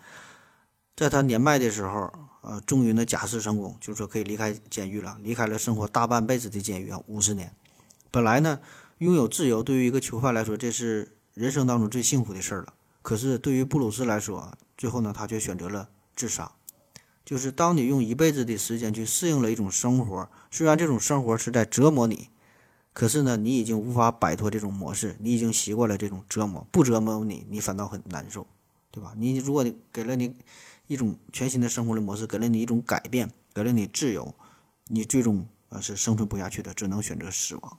[0.95, 7.53] 在他年迈的时候，呃，终于呢假释成功，就是说可以离开监狱了，离开了生活大半辈子的监狱啊，五十年，
[8.11, 8.59] 本来呢。
[8.99, 12.73] 拥有自由对于一个囚犯来说，这是人生当中最幸福的事儿了。
[13.01, 16.49] 可是对于布鲁斯来说，最后呢，他却选择了自杀。
[17.25, 22.29] 就是当你用一辈子的时间去适应了一种生活，虽然这种生活是在折磨你，
[22.93, 26.65] 可是呢，你已经无法摆脱这种模式，你已经习惯了这种折磨。
[26.71, 28.47] 不折磨你，你反倒很难受，
[28.89, 29.13] 对吧？
[29.17, 30.33] 你如果给了你
[30.87, 34.33] 一种全新的生活的模式，给了你一种改变，给了你自由，
[34.87, 37.77] 你最终啊是生存不下去的，只能选择死亡。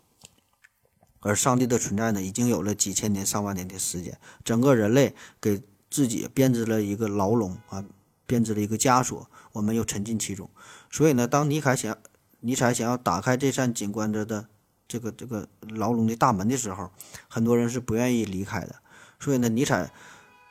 [1.20, 7.84] 而上帝的存在呢，已经有了几千年、上万年的时间，整个人类给自己编织了一个牢笼啊。
[8.26, 10.48] 编织了一个枷锁，我们又沉浸其中。
[10.90, 11.94] 所以呢，当尼采想
[12.40, 14.48] 尼采想要打开这扇紧关着的
[14.88, 16.90] 这个这个牢笼的大门的时候，
[17.28, 18.76] 很多人是不愿意离开的。
[19.20, 19.92] 所以呢，尼采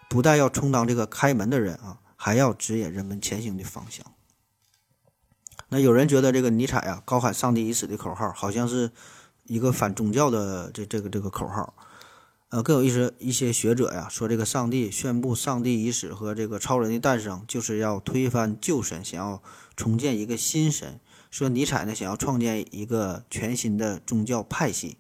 [0.08, 4.05] 不但要充当这个开门的人啊，还要指引人们前行的方向。
[5.67, 8.91] 那有人觉得这个尼采啊，高喊“上帝已死”的口号，好像是
[9.43, 11.73] 一个反宗教的这这个这个口号。
[12.47, 19.43] 呃，更有意思，一些学者呀说，这个上帝宣布上帝已死和这个超人的诞生，就是要推翻旧神，想要
[19.75, 21.01] 重建一个新神。
[21.29, 24.95] 说尼采呢，想要创建一个全新的宗教派系。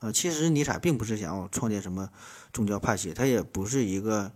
[0.00, 2.10] 呃，其实尼采并不是想要创建什么
[2.52, 4.32] 宗教派系，他也不是一个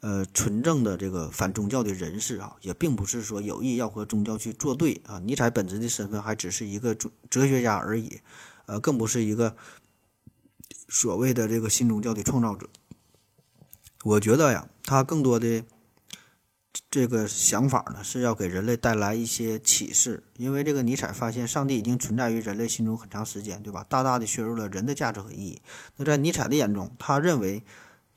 [0.00, 5.18] 呃纯正的这个反宗教的人士啊，也并不是说有意要和宗教去作对啊。
[5.20, 8.20] 尼采本质的身份还只是一个哲哲学家而已，
[8.66, 9.56] 呃，更不是一个。
[10.92, 12.68] 所谓的这个新宗教的创造者，
[14.02, 15.62] 我觉得呀，他更多的
[16.90, 20.24] 这个想法呢，是要给人类带来一些启示。
[20.36, 23.86] 因为这个尼采发现，上帝已经存在于人类心中很长时间，对吧？
[23.88, 25.62] 大大的削弱了人的价值和意义。
[25.94, 27.62] 那在尼采的眼中，他认为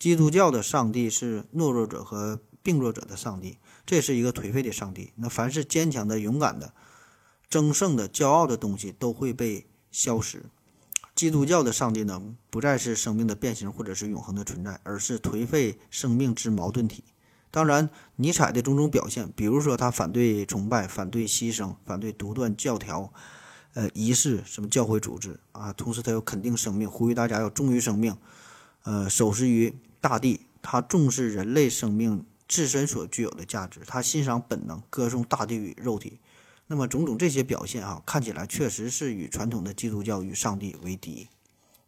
[0.03, 5.13] 基督教的上帝是懦弱者和病弱者的上帝，这是一个颓废的上帝。
[5.15, 6.73] 那凡是坚强的、勇敢的、
[7.47, 10.43] 争胜的、骄傲的东西，都会被消失。
[11.15, 17.05] 基督教的上帝呢，不再是生命的变形或者是永恒的存在，而是颓废生命之矛盾体。
[17.49, 23.13] 当然，尼采的种种表现，比如说他反对崇拜、反对牺牲、反对独断教条、
[23.73, 28.17] 呃仪式、什么教会组织啊，同时他又肯定生命，呼吁大家要忠于生命，
[28.83, 30.41] 呃守时于大地。
[30.61, 36.19] 他重视人类生命自身所具有的价值，他欣赏本能，歌颂大地与肉体。
[36.67, 41.27] 那么种种这些表现啊，看起来确实是与传统的基督教与上帝为敌。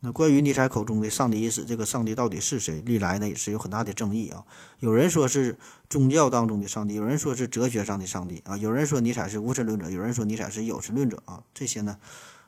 [0.01, 2.81] 那关于尼采口中的上帝已死，这个上帝到底是谁？
[2.81, 4.43] 历来呢也是有很大的争议啊。
[4.79, 5.57] 有人说是
[5.89, 8.57] 宗教当中的上帝，有人说是哲学上的上帝啊。
[8.57, 11.41] 有人说尼采是无神论者，有人说尼采是有神论者啊。
[11.53, 11.97] 这些呢，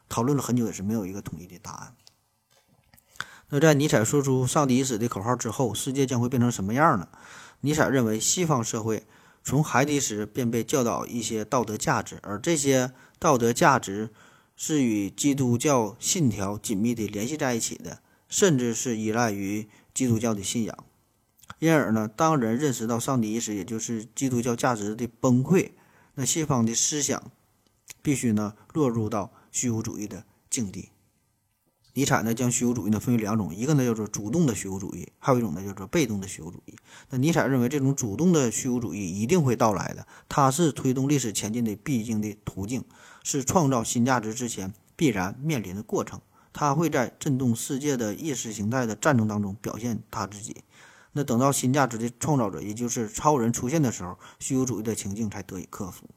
[0.10, 1.96] 讨论了很久也是没有一个统一的答案。
[3.50, 7.08] 那在尼采说出“上帝已死”的口号之后，世界将会变成什么样呢？
[7.62, 9.04] 尼采认为西方社会。
[9.44, 14.10] 从孩提时便被教导一些道德价值，而这些道德价值
[14.58, 20.78] 是与基督教信条紧密地联系在一起的，甚至是依赖于基督教的信仰。
[21.60, 25.72] 因而呢，当人认识到上帝已死，也就是基督教价值的崩溃，
[26.16, 27.32] 那西方的思想
[28.02, 30.90] 必须呢落入到虚无主义的境地。
[31.98, 36.76] 尼采呢，将虚无主义呢分为两种，一个呢叫做主动的虚无主义，还有一种呢叫做被动的虚无主义。
[37.10, 42.84] 那尼采认为，这种主动的虚无主义一定会到来的，它是推动历史前进的必经的途径，
[43.24, 46.22] 是创造新价值之前必然面临的过程。
[46.54, 50.58] 它会在震动世界的意识形态的战争当中表现它自己。
[51.14, 56.08] 那等到新价值的创造者，也就是超人出现的时候，虚无主义的情境才得以克服。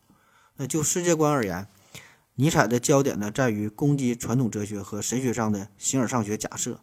[0.56, 1.66] 那就世界观而言。
[2.40, 6.80] 尼采的焦点呢，在于攻击传统哲学和神学上的形而上学假设，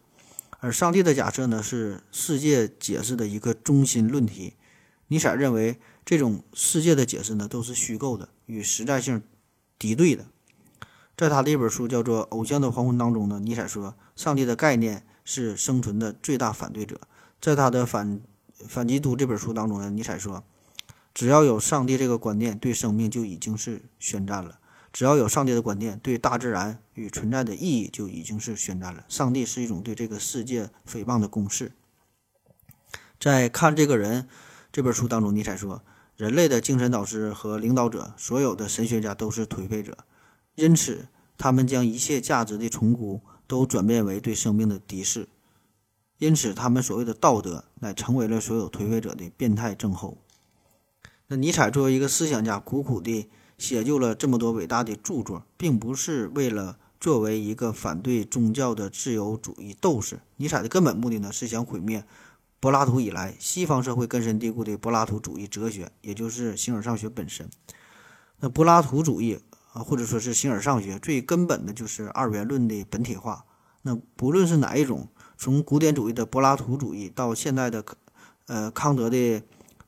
[0.60, 4.54] 而上帝的假设呢，是世界解释的一个中心论题。
[5.08, 9.20] 尼采认为，这种世界的解释呢，都是虚构的，与实在性
[9.76, 10.26] 敌对的。
[11.16, 17.00] 在他的一本书叫做《偶像的黄昏》当中呢，尼采说，上帝的概念是生存的最大反对者。
[17.40, 18.20] 在他的《反
[18.68, 20.44] 反基督》这本书当中呢，尼采说，
[21.12, 24.57] 只要有上帝这个观念，对生命就已经是宣战了。
[24.92, 29.04] 只要有上帝的观念，对大自然与存在的意义就已经是宣战了。
[29.08, 31.72] 上帝是一种对这个世界诽谤的公式。
[33.20, 34.26] 在看这个人
[34.72, 35.82] 这本书当中，尼采说，
[36.16, 39.98] 人类的精神导师和领导者，所有的神学家都是颓废者，
[40.54, 45.28] 因此他们将一切价值的崇估都转变为对生命的敌视，
[46.16, 50.16] 因此他们所谓的道德乃成为了所有颓废者的变态症候。
[51.26, 53.28] 那尼采作为一个思想家，苦苦的。
[53.58, 60.20] 写就了这么多伟大的著作，并不是为了作为一个反对宗教的自由主义斗士。
[60.36, 62.04] 尼采的根本目的呢，是想毁灭
[62.60, 67.50] 柏拉图以来西方社会根深蒂固的柏拉图主义哲学，也就是形而上学本身。
[68.40, 69.40] 那柏拉图主义
[69.72, 73.44] 啊，或者说是形而上学，最根本的就是二元论的本体化。
[73.82, 77.84] 那不论是哪一种，从古典主义的柏拉图主义到现代的
[78.46, 79.42] 呃，康德的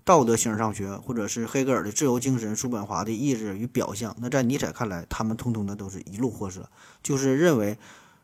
[0.05, 6.69] 道德形而上学，或者是黑格尔的自由精神、叔本华的意志与表象，那在尼采看来，他们通通的都是一路货色，
[7.03, 7.79] 就是认为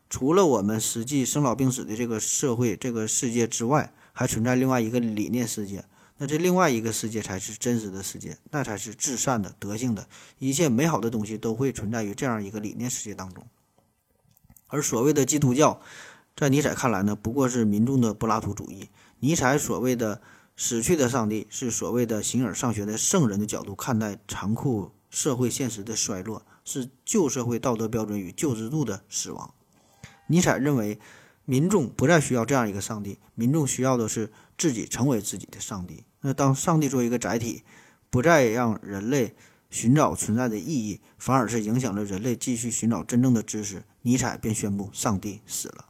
[0.09, 5.85] 除了我们实际生老病死的这个社会、这个世界之外，还存在另外一个理念世界。
[6.19, 10.09] 那这另外一个世界才是真实的世界，那才是至善的、德性的，
[10.39, 13.45] 一切美好的东西都会存在于这样一个理念世界当中。
[14.69, 15.79] 而所谓的基督教，
[16.35, 18.89] 在尼采看来呢，不过是民众的柏拉图主义。
[19.21, 20.23] 尼采所谓的
[20.57, 29.53] 死去的上帝，是所谓的形而上学的圣人的角度看待残酷社会现实的衰落，是旧社会道德标准与旧制度的死亡。
[30.29, 30.99] 尼采认为，
[31.45, 36.05] 民众不再需要这样一个上帝，民众需要的是自己成为自己的上帝。
[36.23, 37.62] 那当上帝作为一个载体，
[38.09, 39.37] 不再让人类
[39.69, 45.85] 寻找存在的意义，反而是影响着人类继续寻找真正的知识，尼采便宣布上帝死了。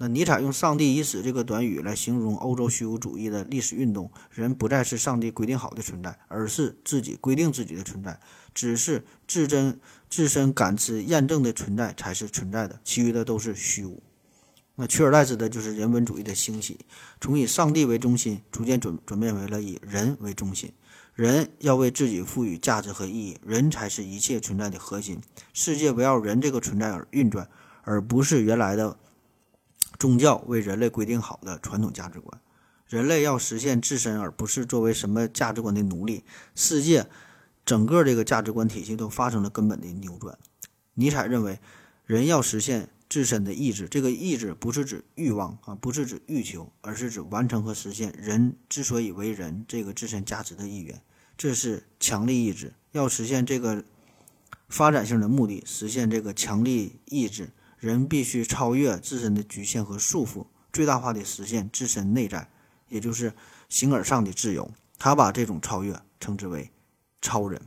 [0.00, 8.20] 那尼采用“上帝已死”这个短语来形容欧洲虚无主义的历史运动，人不再是上帝规定好的存在，而是自己规定自己的存在，
[8.54, 14.00] 只是自真自身感知验证的存在才是存在的，其余的都是虚无。
[14.76, 16.78] 那取而代之的就是人文主义的兴起，
[17.20, 20.72] 从以上帝为中心，逐渐转转变为了以人为中心。
[21.14, 25.20] 人要为自己赋予价值和意义，人才是一切存在的核心。
[25.52, 27.48] 世界围绕人这个存在而运转，
[27.82, 28.96] 而不是原来的。
[29.98, 32.40] 宗教为人类规定好的传统价值观，
[32.86, 36.24] 人类要实现自身，而不是作为什么价值观的奴隶。
[36.54, 37.06] 世界
[37.66, 40.38] 整个这个价值观体系都发生了根本的扭转。
[40.94, 41.58] 尼采认为，
[42.06, 51.02] 人要实现自身的意志，这个意志不是指欲望啊，不是指欲求，而是指完成和实现人之所以为人这个自身价值的意愿。
[51.36, 53.84] 这是强力意志，要实现这个
[54.68, 57.50] 发展性的目的，实现这个强力意志。
[57.78, 62.50] 人必须超越自身的局限和束缚，最大化的实现自身内在，
[62.88, 63.32] 也就是
[63.68, 64.70] 形而上的自由。
[64.98, 66.70] 他把这种超越称之为
[67.22, 67.62] 超人。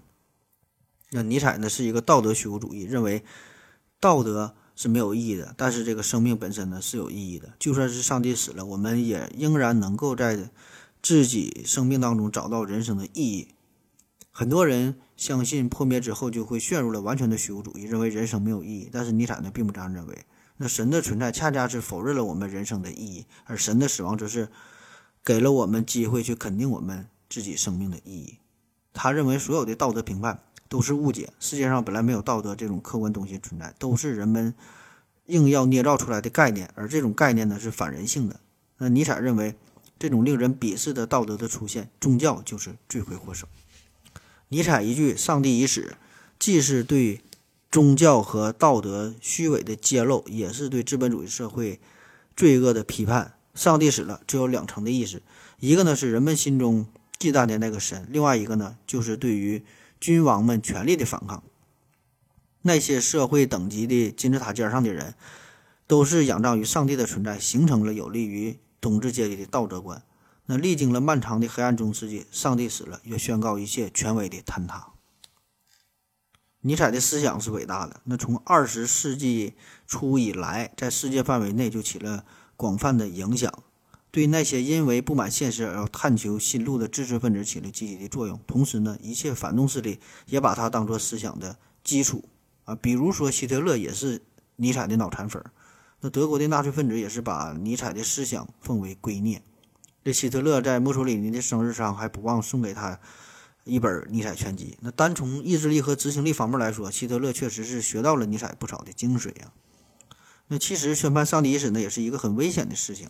[1.12, 3.24] 那尼采呢是一个道德虚无主义，认为
[4.00, 7.54] 道德是没有意义的，但是这个生命本身呢是有意义的。
[7.58, 10.50] 就算是上帝死了，我们也仍然能够在
[11.02, 13.48] 自己生命当中找到人生的意义。
[14.32, 18.90] 很多人相信破灭之后就会陷入了完全的虚无主义，认为人生没有意义。
[18.92, 20.26] 但是尼采呢，并不这样认为。
[20.58, 24.48] 那神的存在恰恰是否认了我们人生的意义，而神的死亡则是
[25.24, 28.38] 给了我们机会去肯定我们自己生命的意义。
[28.94, 34.54] 他认为所有的道德评判都是误解，世界上本来没有道德这种客观东西存在，都是人们
[35.26, 38.40] 硬要捏造出来的概念，而这种概念呢是反人性的。
[38.78, 39.56] 那尼采认为，
[40.00, 43.48] 这种令人鄙视的道德的出现，宗教就是罪魁祸首。
[44.54, 45.96] 尼采一句“上帝已死”，
[46.38, 47.22] 既是对
[47.72, 51.80] 宗教和道德虚伪的揭露，也是对资本主义社会
[52.36, 53.36] 罪恶的批判。
[53.56, 55.22] 上帝死了，只有两层的意思：
[55.62, 56.86] 一个呢是人们心中
[57.18, 59.64] 忌惮的那个神；另外一个呢就是对于
[60.02, 61.42] 君王们权力的反抗。
[62.64, 65.16] 那些社会等级的金字塔尖上的人，
[65.88, 70.04] 都是仰仗于上帝的存在，形成了有利于统治阶级的道德观。
[70.48, 74.88] 那历经了漫长的黑暗中世纪，上帝死了，也宣告一切权威的坍塌。
[76.64, 78.02] 尼采的思想是伟大的。
[78.04, 79.54] 那从二十世纪
[79.88, 82.26] 初以来，在世界范围内就起了
[82.56, 83.52] 广泛的影响，
[84.12, 88.40] 对那些因为不满现实而要探求新路的知识分子起了积极的作用。
[88.46, 92.26] 同时呢，一切反动势力也把它当作思想的基础
[92.66, 92.76] 啊。
[92.76, 94.22] 比如说，希特勒也是
[94.58, 95.44] 尼采的脑残粉。
[96.02, 99.40] 那德国的纳粹分子也是把尼采的思想奉为圭臬。
[100.04, 103.00] 这希特勒在墨索里尼的生日上还不忘送给他
[103.64, 104.76] 一本尼采全集。
[104.82, 109.52] 那单从意志力和执行力方面来说，希特勒确实是学到了尼采不少的精髓呀。
[110.48, 113.10] 那其实宣判上帝已死呢，也是一个很危险的事情。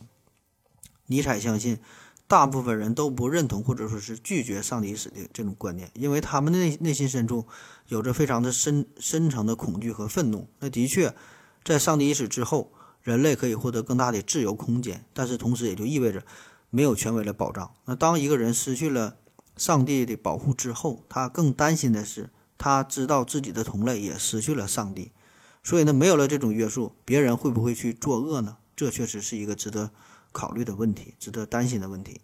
[1.07, 1.79] 尼采相信，
[2.27, 7.47] 大部分人都不认同或者说是拒绝上帝已死的这种观念，因为他们的内内心深处
[7.87, 10.49] 有着非常的深深层的恐惧和愤怒。
[10.59, 11.15] 那的确，
[11.63, 16.21] 在上帝已死之后，人类可以获得更大的自由空间，但是同时也就意味着。
[16.71, 17.71] 没有权威的保障。
[17.85, 19.17] 那当一个人失去了
[19.55, 25.11] 上帝的保护之后，他更担心的是，他知道自己的同类也失去了上帝。
[25.63, 28.57] 所以呢，没有了这种约束，别人会不会去作恶呢？
[28.75, 29.91] 这确实是一个值得
[30.31, 32.21] 考虑的问题，值得担心的问题。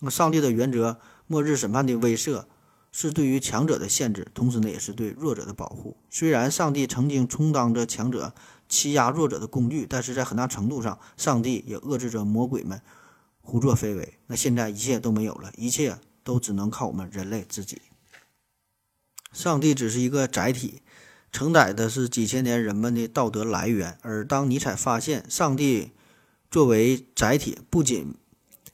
[0.00, 0.98] 那上帝的原则，
[1.28, 2.46] 末日审判的威慑，
[2.90, 5.98] 是对于强者的限制，同时呢，也是对弱者的保护。
[6.08, 8.32] 虽然上帝曾经充当着强者
[8.68, 12.80] 欺压弱者的工具，但是在很大程度上，上帝也遏制着魔鬼们。
[13.40, 17.80] 胡作非为，那现在一切都没有了，一切都只能靠我们人类自己。
[19.32, 20.82] 上帝只是一个载体，
[21.32, 23.98] 承载的是几千年人们的道德来源。
[24.02, 25.92] 而当尼采发现上帝
[26.50, 28.14] 作为载体，不仅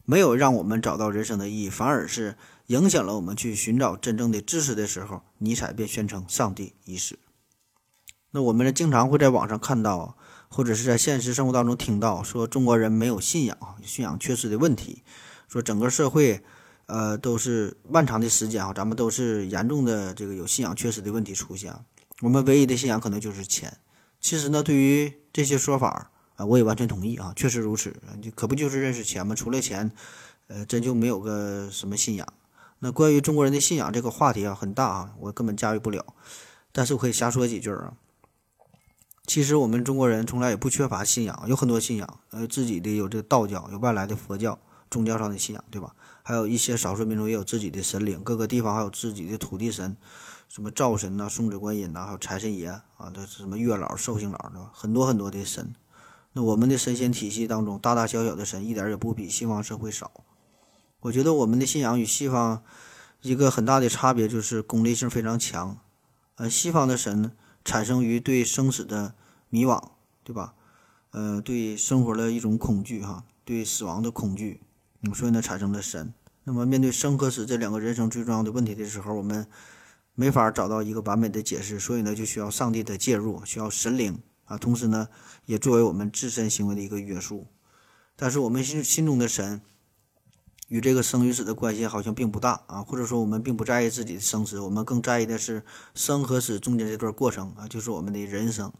[0.05, 2.37] 没有让我们找到人生的意义，反而是
[2.67, 7.19] 影响了我们去寻找真正的知识的时候，尼采便宣称上帝已死。
[8.33, 10.16] 那我们，经常会在网上看到，
[10.49, 15.03] 或者是在现实生活当中听到，说中国人没有信仰，信仰缺失的问题，
[15.49, 16.43] 说整个社会，
[16.87, 21.75] 呃，都是漫长的时间啊，咱们都是严重的这个有信仰缺失的问题出现。
[22.23, 23.77] 我们唯一的信仰可能就是钱。
[24.21, 27.95] 其实呢，对于这些说法啊，我也完全同意啊，确实如此。
[28.23, 29.35] 你可不就是认识钱吗？
[29.35, 29.91] 除了钱，
[30.47, 32.27] 呃，真就没有个什么信仰。
[32.79, 36.05] 那关于中国人的信仰这个话题啊，很大啊，我根本驾驭不了。
[36.73, 37.93] 但是我可以瞎说几句啊。
[39.27, 44.59] 其实我们中国人从来也不缺乏信仰，有很多信仰，呃，自己的有这个道教，有外来的佛教，
[44.89, 45.95] 宗教上的信仰，对吧？
[46.23, 49.97] 还有一些少数民族也有自己的神灵，各个地方还有自己的土地神。
[50.49, 54.71] 什么灶神呐、送子观音呐，还有财神爷啊，这什么月老、寿星老，对吧？
[54.73, 55.75] 很多很多的神。
[56.33, 60.13] 那我们的神仙体系当中，大大小小的神一点也不比西方社会少。
[61.01, 62.63] 我觉得我们的信仰与西方
[63.23, 65.79] 一个很大的差别就是功利性非常强。
[66.37, 67.33] 呃，西方的神
[67.67, 69.15] 产生于对生死的
[69.51, 69.83] 迷惘，
[70.25, 70.55] 对吧？
[71.11, 74.63] 呃，对生活的一种恐惧，哈，对死亡的恐惧，
[75.15, 76.15] 所以呢产生了神。
[76.45, 79.47] 那么面对生和死这两个人生最重要的问题的时候，我们。
[80.19, 84.57] 没法找到一个完美的解释，所以呢，就需要上帝的介入，需要神灵啊。
[84.57, 85.09] 同时呢，
[85.45, 87.47] 也作为我们自身行为的一个约束。
[88.17, 89.61] 但是我们心心中的神
[90.69, 95.63] 与这个生与死的关系好像并不大啊，或者说我们并不在意自己的生死，我们更在意的是
[95.95, 98.73] 生和死中间这段过程啊，就是我们的人生，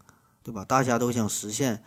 [0.43, 0.65] 对吧？
[0.65, 1.83] 大家都想实现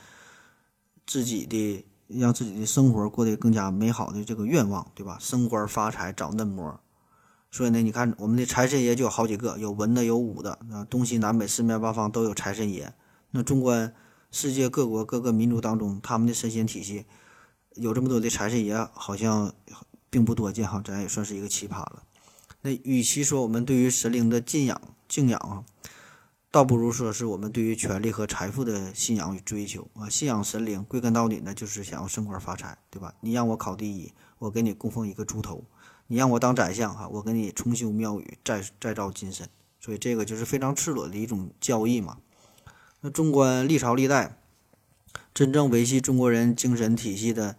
[1.06, 5.18] 自己的，让自己的生活过得更加美好的这个愿望，对吧？
[5.20, 6.80] 升官发财找嫩模。
[7.52, 12.93] 所以呢，你看我们的财神爷就有好几个，有文的，有武的，啊，东西南北四面八方都有财神爷。
[13.32, 13.93] 那纵观
[14.32, 17.06] 世界各国各个民族当中，他们的神仙体系
[17.74, 19.52] 有这么多的财神爷，好像
[20.10, 22.03] 并不多见哈，咱也算是一个奇葩了。
[22.62, 25.64] 那与其说我们对于神灵的敬仰敬仰啊，
[26.51, 30.10] 倒不如说是我们对于权力和财富的信仰与追求啊。
[30.10, 33.14] 信仰神灵，归根到底呢，就是想要升官发财，对吧？
[33.22, 35.64] 你让我考第一，我给你供奉一个猪头。
[36.12, 39.47] 你让我当宰相哈，我给你重修庙宇，再再造金身，
[39.80, 42.18] 所以这个就是非常赤裸的一种交易嘛。
[43.01, 44.39] 那纵观历朝历代，
[45.36, 47.55] 真正维系中国人精神体系的，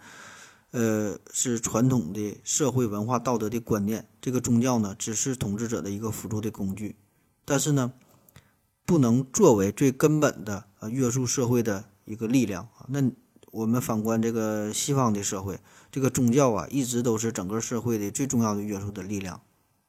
[0.72, 4.08] 呃，是传统的社会文化道德的观念。
[4.20, 6.96] 这个宗教呢，只是统治者的一个辅助的工具，
[7.44, 7.92] 但是呢，
[8.86, 12.86] 不能作为最根本的呃约束社会的一个力量啊。
[12.88, 13.10] 那
[13.50, 15.58] 我们反观这个西方的社会。
[15.90, 19.40] 这个宗教啊，一直都是整个社会的最重要的约束的力量，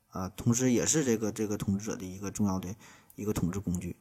[0.09, 2.73] 啊，同时也是这个这个统治者的一个重要的
[3.13, 3.95] 一个统治工具。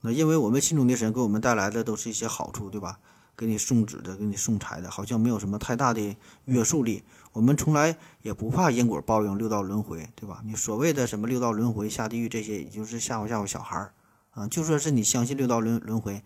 [0.00, 2.98] 那因为我们心中的神给我们带来的都是一些好处，对吧？
[3.36, 6.16] 给你送纸的，给你送财的，好像没有什么太大的
[6.46, 7.04] 约束力。
[7.32, 10.42] 我们从来也不怕因果报应、六道轮回，对吧？
[10.44, 13.92] 你所谓的什么六道轮回、下地狱这些，也就是吓唬吓唬小孩儿
[14.30, 14.46] 啊。
[14.48, 16.22] 就说是你相信六道轮轮回。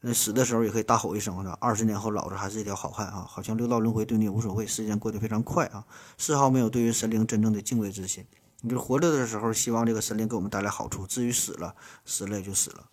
[0.00, 1.58] 那死的时候也可以大吼一声，是吧？
[1.60, 3.26] 二十年后老子还是一条好汉啊！
[3.28, 5.84] 好像六道轮回对你也无所谓，时间过得非常快啊，
[6.16, 8.24] 丝毫没有对于神灵真正的敬畏之心。
[8.60, 11.74] 你就活着的时候希望这个神灵给我们带来好处，至于死了，
[12.04, 12.84] 死了也就死了。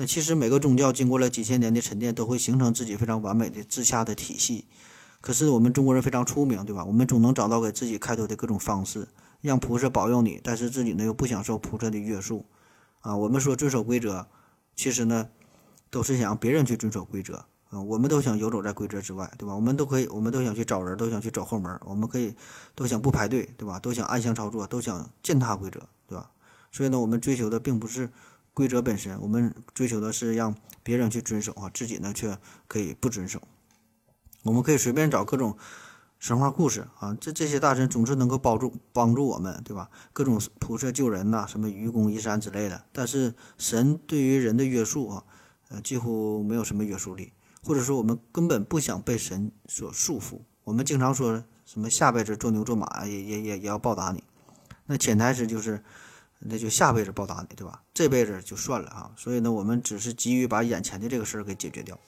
[0.00, 4.64] 那其实每个宗教经过了几千年的沉淀，都会形成自己非常完美的自洽的体系。
[5.20, 6.82] 可是我们中国人非常出名，对吧？
[6.86, 9.06] 我们总能找到给自己开脱的各种方式，
[9.42, 12.46] 让菩萨保佑你，但是自己呢又不享受菩萨的约束
[13.00, 13.14] 啊。
[13.14, 14.26] 我们说遵守规则，
[14.74, 15.28] 其实呢。
[15.92, 19.52] 都是想让别人去遵守规则啊，我们都想游走在规则之外，对吧？
[19.56, 22.32] 我们都可以，我们都想去找人，都想去走后门，我们可以
[22.76, 23.76] 都想不排队，对吧？
[23.80, 26.30] 都想暗箱操作，都想践踏规则，对吧？
[26.70, 28.08] 所以呢，我们追求的并不是
[28.54, 33.40] 规则本身，我们追求的是让别人去遵守啊，自己呢却可以不遵守。
[34.42, 35.56] 我们可以随便找各种
[36.18, 39.90] 神话故事啊，这这些大神总是能够帮助帮助我们，对吧？
[40.12, 42.84] 各种菩萨救人呐，什么愚公移山之类的。
[42.92, 45.24] 但是神对于人的约束啊。
[45.72, 47.32] 呃，几乎没有什么约束力，
[47.62, 50.40] 或者说我们根本不想被神所束缚。
[50.64, 54.24] 我们经常说什么下辈子做牛做马也也也也要报答你，
[54.86, 55.84] 那潜台词就是，
[56.40, 57.82] 那就下辈子报答你，对吧？
[57.94, 59.12] 这辈子就算了啊。
[59.16, 61.98] 所以呢，我们只是急于把眼前的这个事儿给解决掉。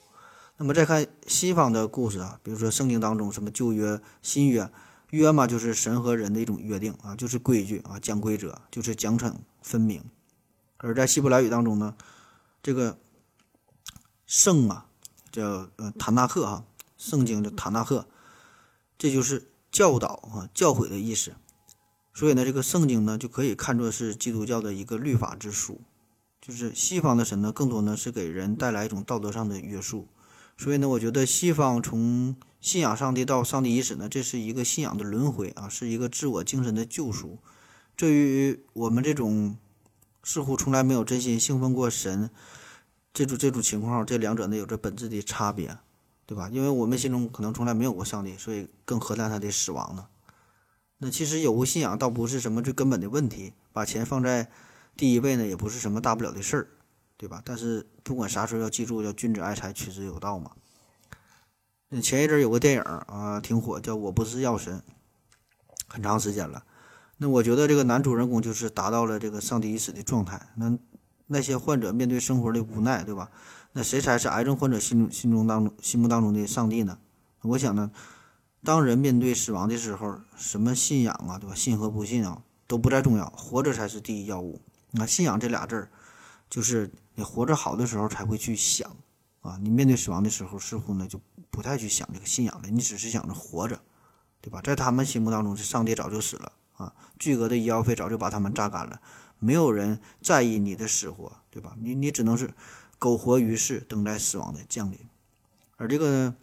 [0.57, 4.69] 那么再看西方的故事啊，比如说圣经当中什么旧约、新约，
[5.11, 10.03] 约嘛就是神和人的一种约定啊，就是规矩啊，讲规则，就是奖惩分明。
[10.77, 11.95] 而在希伯来语当中呢，
[12.61, 12.97] 这个。
[14.25, 14.87] 圣啊，
[15.31, 16.65] 叫呃塔纳赫哈，
[16.97, 18.07] 圣经的塔纳赫，
[18.97, 21.33] 这就是教导啊、教诲的意思。
[22.13, 25.81] 所以呢，这个圣经呢就可以看作是基督教的一个律法之书。
[26.41, 30.07] 就是西方的神呢，更多呢是给人带来一种道德上的约束。
[30.57, 37.39] 所以呢，我觉得西方从信仰上帝到上帝已死呢，这是一个信仰的轮回啊，是一个自我精神的救赎。
[37.95, 39.57] 这与我们这种
[40.23, 42.29] 似乎从来没有真心信奉过神
[43.13, 45.77] 这种这种情况，这两者呢有着本质的差别，
[46.25, 46.49] 对吧？
[46.51, 50.07] 因为我们心中可能从来没有过上帝，所以更何谈他的死亡呢？
[51.03, 54.49] 那其实有无信仰倒不是什么最根本的问题，把钱放在
[54.95, 56.67] 第一位呢，也不是什么大不了的事儿，
[57.17, 57.41] 对吧？
[57.43, 60.51] 但是不管啥时候要记住，要君子爱财，取之有道嘛。
[61.89, 64.79] 那前一阵有个电影啊，挺火，叫《我不是药神》，
[65.89, 66.63] 很长时间了。
[67.17, 70.53] 那我觉得这个男主人公就是达到了这个上帝已死的状态。
[70.55, 70.77] 那
[71.27, 73.29] 那些患者面对生活的无奈，对吧？
[73.73, 76.97] 那谁才是癌症患者心心中当中心目当中的上帝呢？
[77.41, 77.91] 我想呢。
[78.63, 81.53] 当人面对死亡的时候，什么信仰啊，对吧？
[81.53, 84.61] 信和不信啊，都不再重要，活着才是第一要务。
[84.91, 85.89] 那信仰这俩字儿，
[86.49, 88.95] 就是你活着好的时候才会去想
[89.41, 89.57] 啊。
[89.61, 91.19] 你面对死亡的时候，似乎呢就
[91.51, 93.81] 不太去想这个信仰了，你只是想着活着，
[94.39, 94.61] 对吧？
[94.61, 99.01] 在他们心目当中，这上帝早就死了啊，巨额的医药费早就把他们榨干了，
[99.39, 101.75] 没有人在意你的死活，对吧？
[101.81, 102.53] 你你只能是
[102.97, 104.97] 苟活于世，等待死亡的降临。
[105.75, 106.33] 而这个。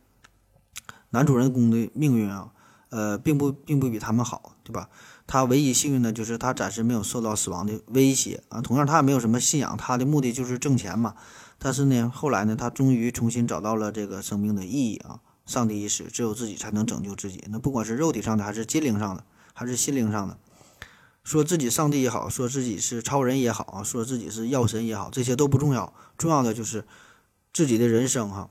[1.10, 2.50] 男主人公的命运啊，
[2.88, 4.88] 呃，并不并不比他们好，对吧？
[5.26, 8.60] 他唯一幸运的就是他暂时没有受到死亡的威胁啊。
[8.60, 11.14] 同样，他也没有什么信仰，他的目的就是挣钱嘛。
[11.58, 15.20] 但是呢，后来呢，他终于重新找到了这个生命的意义啊。
[15.46, 17.42] 上帝已死，只有自己才能拯救自己。
[17.48, 20.38] 那不管是肉体上的，还是心灵上的，还是心灵上的，
[21.24, 26.84] 说自己上帝也好，说自己是超人也好啊，说自己是药神也好，这些都不重要，重要的就是
[27.52, 28.48] 自己的人生哈。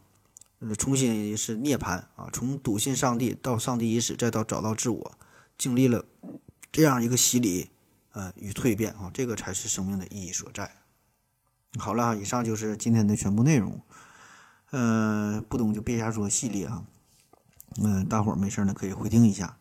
[0.77, 5.11] 重新是涅槃啊，从笃信上帝到上帝已死，再到找到自我，
[5.57, 6.03] 经历了
[6.69, 7.69] 这样一个洗礼，
[8.11, 10.69] 呃，与蜕变啊，这个才是生命的意义所在。
[11.77, 13.79] 好了，以上就是今天的全部内容。
[14.71, 16.83] 嗯，不懂就别瞎说，系列啊。
[17.81, 19.57] 嗯，大伙儿没事呢可以回听一下。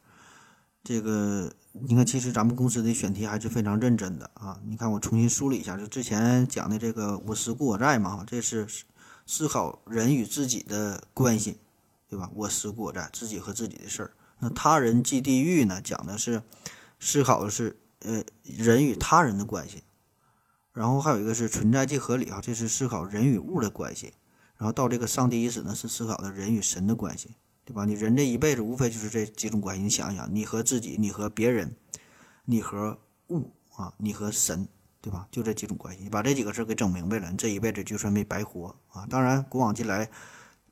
[0.83, 4.59] 这个你看，其实咱们公司的选题还是非常认真的啊。
[4.65, 8.67] 你看，我重新梳理一下，就之前讲的这个“我思故我在”嘛，这是。
[9.29, 11.59] 思考人与自己的关系，
[12.09, 12.31] 对吧？
[12.35, 14.13] 我思故我在，自己和自己的事儿。
[14.39, 15.83] 那他人即地狱呢？
[15.83, 16.43] 讲的是
[16.99, 19.83] 思考的是呃人与他人的关系。
[20.73, 24.15] 然后还有一个是存在即合理啊，这是思考人与物的关系。
[24.57, 27.85] 然后到这个上帝意识呢，是思考的人与神的关系，对吧？
[27.85, 29.83] 你人这一辈子无非就是这几种关系。
[29.83, 31.77] 你想一想，你和自己，你和别人，
[32.47, 32.99] 你和
[33.29, 34.67] 物啊，你和神。
[35.01, 35.29] 对吧？
[35.31, 39.07] 就这几种关系，你把这几个事儿给整明白了，你这一辈子就算没白活啊！
[39.09, 40.11] 当然，古往今来，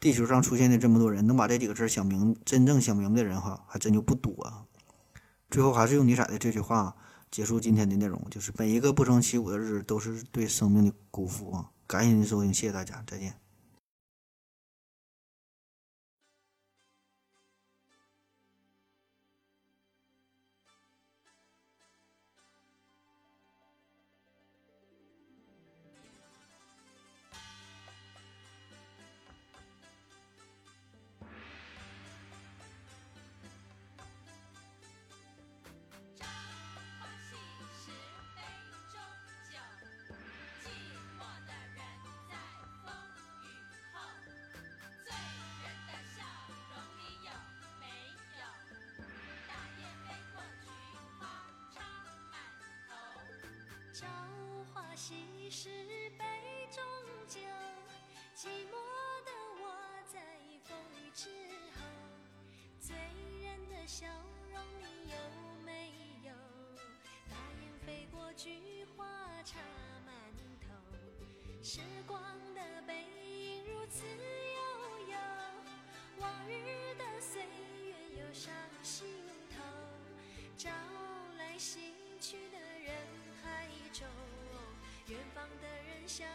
[0.01, 4.65] 地球上出现的这么多人，能把这几个事儿想明，真正想明白的人哈，还真就不多啊。
[5.49, 6.97] 最后，还是用尼采的这句话
[7.31, 11.71] 结束今天的内容，就是每一个不成其舞的日子，都是对生命的辜负啊！
[11.87, 13.46] 感谢您的收听，谢谢大家，再见。
[85.17, 86.27] 远方的人向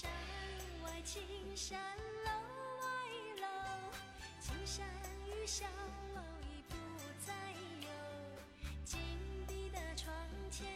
[0.00, 0.10] 山
[0.82, 1.20] 外青
[1.54, 1.78] 山
[2.24, 2.30] 楼
[2.80, 2.86] 外
[3.36, 3.46] 楼
[4.40, 4.86] 青山
[5.26, 5.66] 与小
[6.14, 6.74] 楼已不
[7.18, 7.34] 再
[7.82, 7.88] 有
[8.82, 8.98] 紧
[9.46, 10.10] 闭的窗
[10.50, 10.66] 前